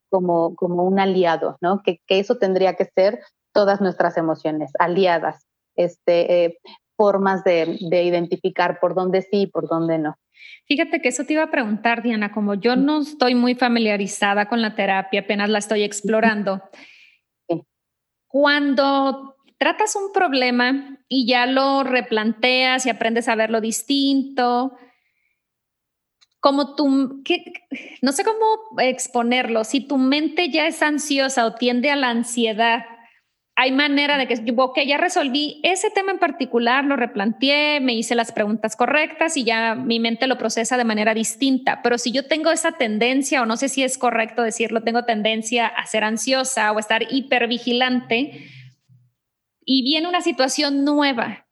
[0.10, 1.82] como, como un aliado, ¿no?
[1.84, 3.20] Que, que eso tendría que ser
[3.52, 5.46] todas nuestras emociones, aliadas,
[5.76, 6.58] este, eh,
[6.96, 10.16] formas de, de, identificar por dónde sí y por dónde no.
[10.68, 14.62] Fíjate que eso te iba a preguntar, Diana, como yo no estoy muy familiarizada con
[14.62, 16.62] la terapia, apenas la estoy explorando.
[17.50, 17.62] Sí.
[18.28, 24.76] Cuando tratas un problema y ya lo replanteas y aprendes a verlo distinto.
[26.40, 27.22] Como tú,
[28.02, 32.86] no sé cómo exponerlo, si tu mente ya es ansiosa o tiende a la ansiedad,
[33.56, 38.16] hay manera de que, ok, ya resolví ese tema en particular, lo replanteé, me hice
[38.16, 41.84] las preguntas correctas y ya mi mente lo procesa de manera distinta.
[41.84, 45.68] Pero si yo tengo esa tendencia, o no sé si es correcto decirlo, tengo tendencia
[45.68, 48.48] a ser ansiosa o a estar hipervigilante,
[49.66, 51.48] y viene una situación nueva.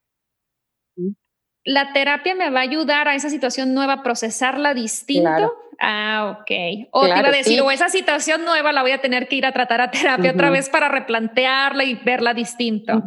[1.64, 5.52] La terapia me va a ayudar a esa situación nueva a procesarla distinto.
[5.78, 6.88] Ah, ok.
[6.90, 9.46] O te iba a decir, o esa situación nueva la voy a tener que ir
[9.46, 13.02] a tratar a terapia otra vez para replantearla y verla distinto.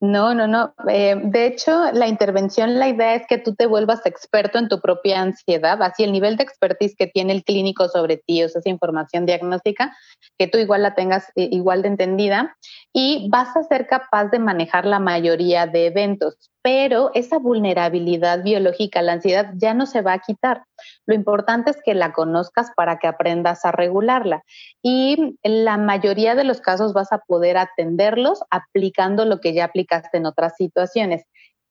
[0.00, 0.74] No, no, no.
[0.88, 4.80] Eh, de hecho, la intervención, la idea es que tú te vuelvas experto en tu
[4.80, 8.60] propia ansiedad, así el nivel de expertise que tiene el clínico sobre ti, o sea,
[8.60, 9.96] esa información diagnóstica,
[10.38, 12.56] que tú igual la tengas eh, igual de entendida
[12.92, 19.00] y vas a ser capaz de manejar la mayoría de eventos, pero esa vulnerabilidad biológica,
[19.00, 20.64] la ansiedad, ya no se va a quitar.
[21.06, 24.42] Lo importante es que la conozcas para que aprendas a regularla.
[24.82, 29.64] Y en la mayoría de los casos vas a poder atenderlos aplicando lo que ya
[29.64, 31.24] aplicaste en otras situaciones.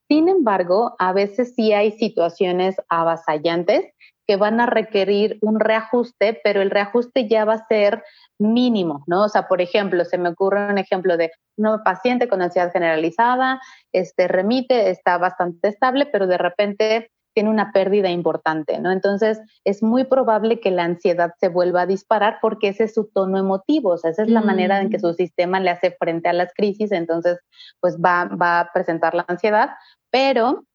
[0.07, 3.85] Sin embargo, a veces sí hay situaciones avasallantes
[4.27, 8.03] que van a requerir un reajuste, pero el reajuste ya va a ser
[8.37, 9.23] mínimo, ¿no?
[9.23, 13.61] O sea, por ejemplo, se me ocurre un ejemplo de un paciente con ansiedad generalizada,
[13.93, 18.91] este remite, está bastante estable, pero de repente tiene una pérdida importante, ¿no?
[18.91, 23.11] Entonces, es muy probable que la ansiedad se vuelva a disparar porque ese es su
[23.13, 25.01] tono emotivo, o sea, esa es la manera en que mm.
[25.01, 27.39] su sistema le hace frente a las crisis, entonces,
[27.79, 29.69] pues va, va a presentar la ansiedad,
[30.09, 30.65] pero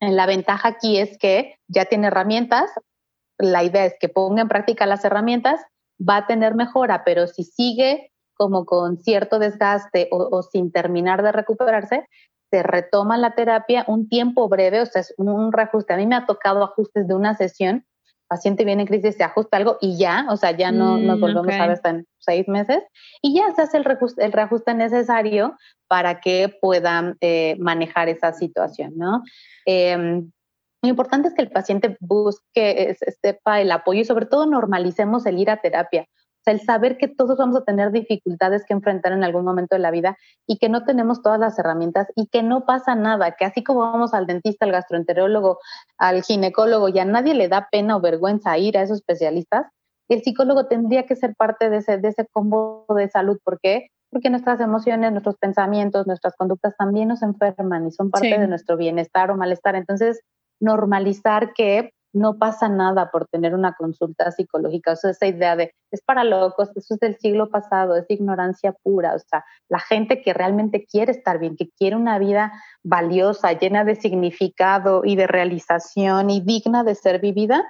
[0.00, 2.70] la ventaja aquí es que ya tiene herramientas,
[3.38, 5.60] la idea es que ponga en práctica las herramientas
[6.00, 11.32] va a tener mejora, pero si sigue como con cierto desgaste o, sin terminar de
[11.32, 12.08] recuperarse,
[12.50, 15.94] se retoma la terapia un tiempo breve, o sea, es un, reajuste.
[15.94, 17.84] A mí me ha tocado ajustes de una sesión,
[18.28, 21.20] paciente viene en crisis, se ajusta algo y ya, o sea, ya no nos mm,
[21.20, 22.82] volvemos a ver hasta en seis meses
[23.22, 25.56] y ya se hace el reajuste, el reajuste necesario
[25.88, 29.22] para que puedan eh, manejar esa situación, ¿no?
[29.66, 30.30] Em,
[30.84, 35.38] lo importante es que el paciente busque, sepa el apoyo y sobre todo normalicemos el
[35.38, 36.02] ir a terapia.
[36.02, 39.76] O sea, el saber que todos vamos a tener dificultades que enfrentar en algún momento
[39.76, 43.32] de la vida y que no tenemos todas las herramientas y que no pasa nada,
[43.32, 45.58] que así como vamos al dentista, al gastroenterólogo,
[45.96, 49.66] al ginecólogo y a nadie le da pena o vergüenza ir a esos especialistas,
[50.10, 53.38] el psicólogo tendría que ser parte de ese, de ese combo de salud.
[53.42, 53.86] ¿Por qué?
[54.10, 58.76] Porque nuestras emociones, nuestros pensamientos, nuestras conductas también nos enferman y son parte de nuestro
[58.76, 59.76] bienestar o malestar.
[59.76, 60.20] Entonces,
[60.60, 64.92] normalizar que no pasa nada por tener una consulta psicológica.
[64.92, 68.72] O sea, esa idea de es para locos, eso es del siglo pasado, es ignorancia
[68.72, 73.52] pura, o sea, la gente que realmente quiere estar bien, que quiere una vida valiosa,
[73.52, 77.64] llena de significado y de realización y digna de ser vivida,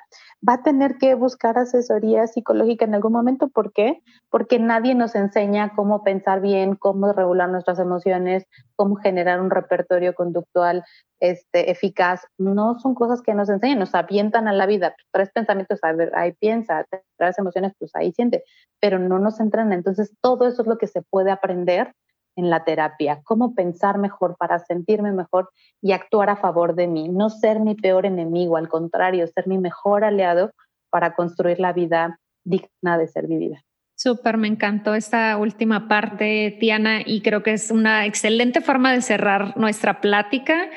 [0.47, 3.49] va a tener que buscar asesoría psicológica en algún momento.
[3.49, 4.03] ¿Por qué?
[4.31, 8.47] Porque nadie nos enseña cómo pensar bien, cómo regular nuestras emociones,
[8.77, 10.85] cómo generar un repertorio conductual
[11.21, 12.27] este, eficaz.
[12.37, 14.95] No son cosas que nos enseñan, nos avientan a la vida.
[15.13, 16.87] Tres pensamientos, a ver, ahí piensa,
[17.17, 18.45] tres emociones, pues ahí siente,
[18.81, 19.73] pero no nos entran.
[19.73, 21.93] Entonces, todo eso es lo que se puede aprender
[22.37, 25.51] en la terapia, cómo pensar mejor para sentirme mejor
[25.81, 29.59] y actuar a favor de mí, no ser mi peor enemigo, al contrario, ser mi
[29.59, 30.51] mejor aliado
[30.91, 33.63] para construir la vida digna de ser vivida.
[33.97, 39.01] Súper, me encantó esta última parte, Tiana, y creo que es una excelente forma de
[39.01, 40.69] cerrar nuestra plática.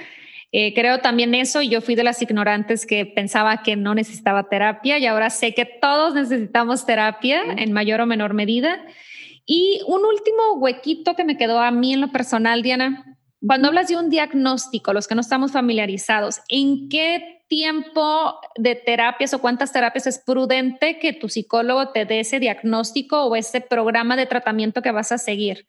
[0.51, 4.97] Eh, creo también eso, yo fui de las ignorantes que pensaba que no necesitaba terapia
[4.97, 8.85] y ahora sé que todos necesitamos terapia en mayor o menor medida.
[9.45, 13.87] Y un último huequito que me quedó a mí en lo personal, Diana, cuando hablas
[13.87, 19.71] de un diagnóstico, los que no estamos familiarizados, ¿en qué tiempo de terapias o cuántas
[19.71, 24.81] terapias es prudente que tu psicólogo te dé ese diagnóstico o ese programa de tratamiento
[24.81, 25.67] que vas a seguir?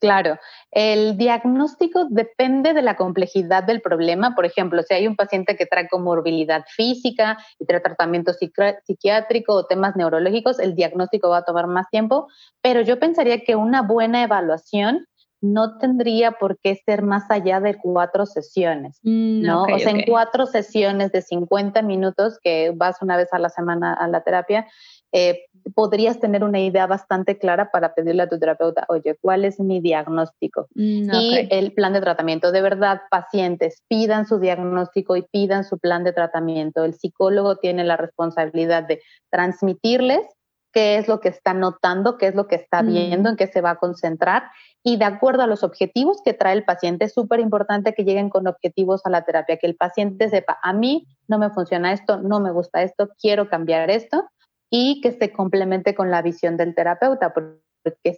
[0.00, 0.38] Claro,
[0.70, 4.34] el diagnóstico depende de la complejidad del problema.
[4.34, 9.66] Por ejemplo, si hay un paciente que trae comorbilidad física y trae tratamiento psiquiátrico o
[9.66, 12.28] temas neurológicos, el diagnóstico va a tomar más tiempo,
[12.62, 15.06] pero yo pensaría que una buena evaluación
[15.42, 19.62] no tendría por qué ser más allá de cuatro sesiones, mm, ¿no?
[19.62, 23.94] o sea, en cuatro sesiones de 50 minutos que vas una vez a la semana
[23.94, 24.66] a la terapia,
[25.12, 29.60] eh, podrías tener una idea bastante clara para pedirle a tu terapeuta, oye, ¿cuál es
[29.60, 30.68] mi diagnóstico?
[30.74, 32.52] Mm, y el plan de tratamiento.
[32.52, 36.84] De verdad, pacientes, pidan su diagnóstico y pidan su plan de tratamiento.
[36.84, 40.22] El psicólogo tiene la responsabilidad de transmitirles
[40.72, 42.86] qué es lo que está notando, qué es lo que está mm.
[42.86, 44.44] viendo, en qué se va a concentrar.
[44.82, 48.30] Y de acuerdo a los objetivos que trae el paciente, es súper importante que lleguen
[48.30, 52.18] con objetivos a la terapia, que el paciente sepa, a mí no me funciona esto,
[52.18, 54.28] no me gusta esto, quiero cambiar esto
[54.70, 57.58] y que se complemente con la visión del terapeuta, porque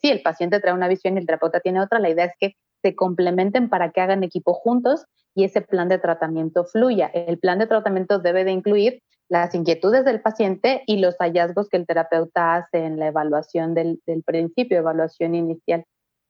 [0.01, 2.57] si el paciente trae una visión y el terapeuta tiene otra, la idea es que
[2.83, 7.07] se complementen para que hagan equipo juntos y ese plan de tratamiento fluya.
[7.07, 11.79] El plan de tratamiento debe de incluir las inquietudes del paciente y los hallazgos que
[11.79, 15.87] el terapeuta hace en la evaluación del, del principio, evaluación inicial.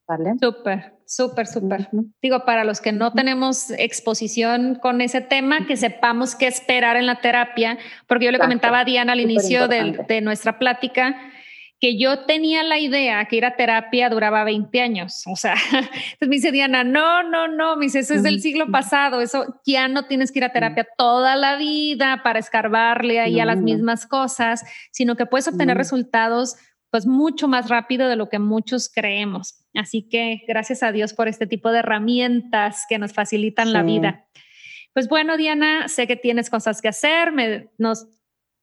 [0.07, 0.33] ¿Vale?
[0.41, 1.89] Súper, súper, súper.
[2.21, 7.05] Digo, para los que no tenemos exposición con ese tema, que sepamos qué esperar en
[7.05, 7.77] la terapia,
[8.07, 11.15] porque yo le comentaba a Diana al inicio de, de, nuestra plática
[11.83, 15.23] que yo tenía la idea que ir a terapia duraba 20 años.
[15.27, 18.71] O sea, entonces me dice Diana, no, no, no, me dice, eso es del siglo
[18.71, 23.41] pasado, eso ya no tienes que ir a terapia toda la vida para escarbarle ahí
[23.41, 26.55] a las mismas cosas, sino que puedes obtener resultados
[26.93, 29.65] pues mucho más rápido de lo que muchos creemos.
[29.73, 34.27] Así que gracias a Dios por este tipo de herramientas que nos facilitan la vida.
[34.93, 37.33] Pues bueno, Diana, sé que tienes cosas que hacer.
[37.79, 38.05] nos,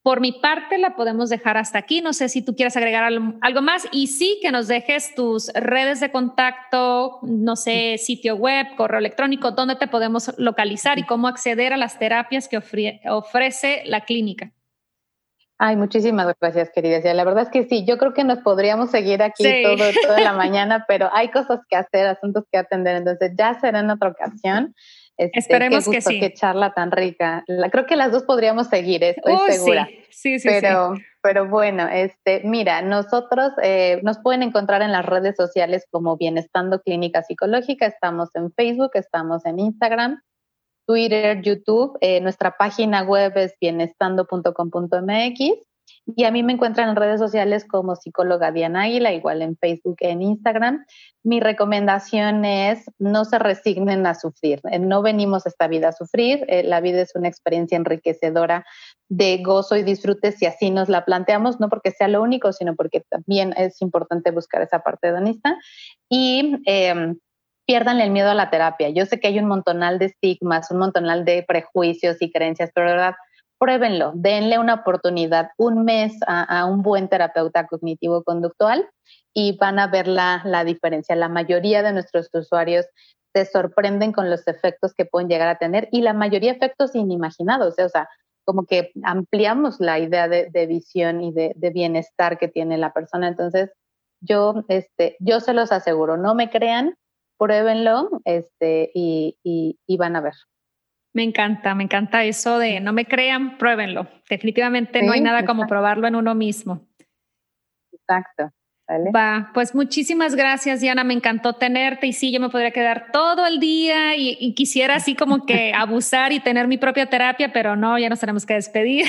[0.05, 2.03] por mi parte, la podemos dejar hasta aquí.
[2.03, 5.99] No sé si tú quieres agregar algo, más y sí que nos dejes tus redes
[5.99, 11.73] de contacto, no sé, sitio web, correo electrónico, dónde te podemos localizar y cómo acceder
[11.73, 12.59] a las terapias que
[13.09, 14.53] ofrece la clínica.
[15.63, 17.13] Ay, muchísimas gracias, querida.
[17.13, 20.33] La verdad es que sí, yo creo que nos podríamos seguir aquí todo, toda la
[20.33, 24.75] mañana, pero hay cosas que hacer, asuntos que atender, entonces ya será en otra ocasión.
[25.19, 26.19] Este, Esperemos qué que sí.
[26.19, 27.45] Qué charla tan rica.
[27.71, 29.87] creo que las dos podríamos seguir, estoy segura.
[30.09, 31.03] Sí, sí, pero, sí.
[31.21, 36.81] Pero bueno, este, mira, nosotros eh, nos pueden encontrar en las redes sociales como Bienestando
[36.81, 37.85] Clínica Psicológica.
[37.85, 40.23] Estamos en Facebook, estamos en Instagram,
[40.91, 41.97] Twitter, YouTube.
[42.01, 45.39] Eh, nuestra página web es bienestando.com.mx
[46.17, 49.99] y a mí me encuentran en redes sociales como psicóloga Diana Águila, igual en Facebook
[50.01, 50.85] e en Instagram.
[51.23, 54.63] Mi recomendación es no se resignen a sufrir.
[54.69, 56.45] Eh, no venimos esta vida a sufrir.
[56.49, 58.67] Eh, la vida es una experiencia enriquecedora
[59.09, 62.75] de gozo y disfrute si así nos la planteamos, no porque sea lo único, sino
[62.75, 65.57] porque también es importante buscar esa parte hedonista.
[66.09, 67.15] Y eh,
[67.71, 68.89] pierdan el miedo a la terapia.
[68.89, 72.89] Yo sé que hay un montonal de estigmas, un montonal de prejuicios y creencias, pero
[72.89, 73.15] de verdad,
[73.61, 78.89] pruébenlo, denle una oportunidad, un mes a, un buen terapeuta cognitivo-conductual
[79.33, 81.15] y van a ver la, la diferencia.
[81.15, 82.87] La mayoría de nuestros usuarios
[83.33, 87.79] se sorprenden con los efectos que pueden llegar a tener y la mayoría efectos inimaginados,
[87.79, 87.85] ¿eh?
[87.85, 88.09] o sea,
[88.45, 93.29] como que ampliamos la idea de, visión y de, de, bienestar que tiene la persona.
[93.29, 93.71] Entonces,
[94.21, 96.97] yo, este, yo se los aseguro, no me crean,
[97.41, 100.35] pruébenlo este, y, y, van a ver.
[101.15, 104.07] Me encanta, me encanta eso de no me crean, pruébenlo.
[104.29, 106.87] Definitivamente no hay nada como probarlo en uno mismo.
[107.93, 108.53] Exacto.
[109.15, 111.05] Va, pues muchísimas gracias, Diana.
[111.05, 115.15] Me encantó tenerte y sí, yo me podría quedar todo el día y, quisiera así
[115.15, 119.07] como que abusar y tener mi propia terapia, pero no, ya nos tenemos que despedir.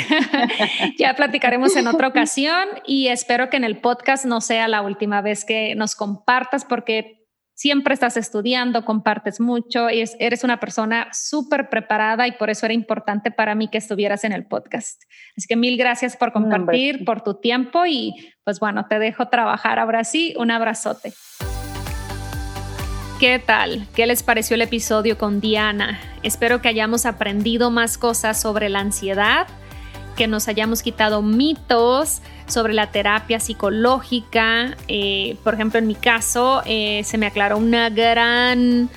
[1.00, 5.22] ya platicaremos en otra ocasión y espero que en el podcast no sea la última
[5.22, 7.21] vez que nos compartas porque
[7.62, 12.74] siempre estás estudiando, compartes mucho y eres una persona súper preparada y por eso era
[12.74, 15.04] importante para mí que estuvieras en el podcast.
[15.38, 19.78] Así que mil gracias por compartir, por tu tiempo y pues bueno, te dejo trabajar
[19.78, 20.34] ahora sí.
[20.40, 21.14] Un abrazote.
[23.20, 23.86] ¿Qué tal?
[23.94, 26.00] ¿Qué les pareció el episodio con Diana?
[26.24, 29.46] Espero que hayamos aprendido más cosas sobre la ansiedad
[30.16, 34.78] que nos hayamos quitado mitos sobre la terapia psicológica.
[34.88, 38.90] Eh, por ejemplo, en mi caso, eh, se me aclaró una gran,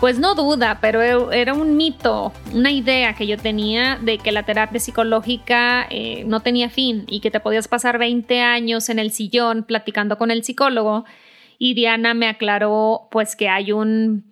[0.00, 4.44] pues no duda, pero era un mito, una idea que yo tenía de que la
[4.44, 9.12] terapia psicológica eh, no tenía fin y que te podías pasar 20 años en el
[9.12, 11.04] sillón platicando con el psicólogo.
[11.58, 14.30] Y Diana me aclaró pues que hay un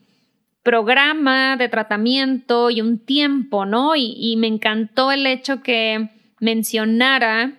[0.68, 3.96] programa de tratamiento y un tiempo, ¿no?
[3.96, 6.10] Y, me encantó el hecho que
[6.40, 7.52] mencionara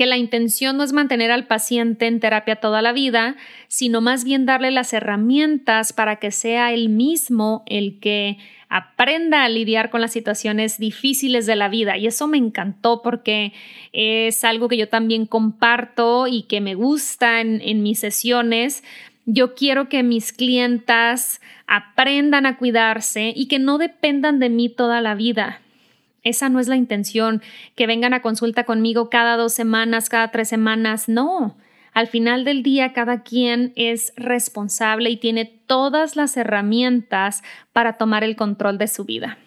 [0.00, 3.36] que la intención no es mantener al paciente en terapia toda la vida,
[3.68, 8.38] sino más bien darle las herramientas para que sea él mismo el que
[8.70, 11.98] aprenda a lidiar con las situaciones difíciles de la vida.
[11.98, 13.52] Y eso me encantó porque
[13.92, 18.82] es algo que yo también comparto y que me gusta en, en mis sesiones,
[19.26, 25.02] yo quiero que mis clientas aprendan a cuidarse y que no dependan de mí toda
[25.02, 25.60] la vida.
[26.22, 27.42] Esa no es la intención,
[27.76, 31.08] que vengan a consulta conmigo cada dos semanas, cada tres semanas.
[31.08, 31.56] No,
[31.92, 37.42] al final del día cada quien es responsable y tiene todas las herramientas
[37.72, 39.38] para tomar el control de su vida.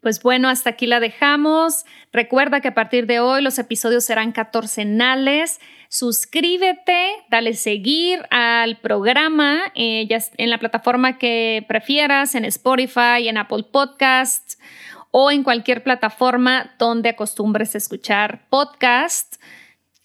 [0.00, 1.84] Pues bueno, hasta aquí la dejamos.
[2.12, 5.60] Recuerda que a partir de hoy los episodios serán catorcenales.
[5.88, 13.64] Suscríbete, dale seguir al programa eh, en la plataforma que prefieras, en Spotify, en Apple
[13.70, 14.58] Podcasts
[15.12, 19.38] o en cualquier plataforma donde acostumbres escuchar podcasts.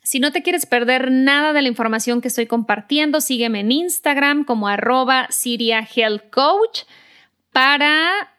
[0.04, 4.44] Si no te quieres perder nada de la información que estoy compartiendo, sígueme en Instagram
[4.46, 6.84] como arroba Siria Health Coach
[7.52, 8.30] para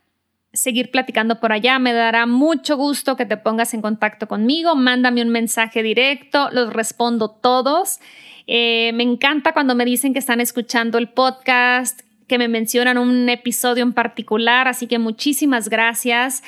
[0.52, 1.78] seguir platicando por allá.
[1.78, 4.76] Me dará mucho gusto que te pongas en contacto conmigo.
[4.76, 8.00] Mándame un mensaje directo, los respondo todos.
[8.46, 13.28] Eh, me encanta cuando me dicen que están escuchando el podcast, que me mencionan un
[13.28, 16.42] episodio en particular, así que muchísimas gracias.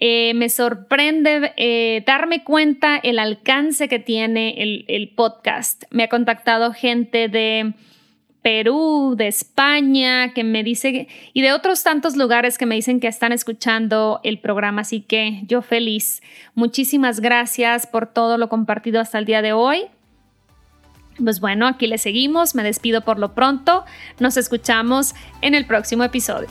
[0.00, 5.84] Eh, me sorprende eh, darme cuenta el alcance que tiene el, el podcast.
[5.90, 7.74] Me ha contactado gente de
[8.42, 13.08] Perú, de España, que me dice, y de otros tantos lugares que me dicen que
[13.08, 16.22] están escuchando el programa, así que yo feliz.
[16.54, 19.86] Muchísimas gracias por todo lo compartido hasta el día de hoy.
[21.22, 23.84] Pues bueno, aquí le seguimos, me despido por lo pronto,
[24.18, 26.48] nos escuchamos en el próximo episodio.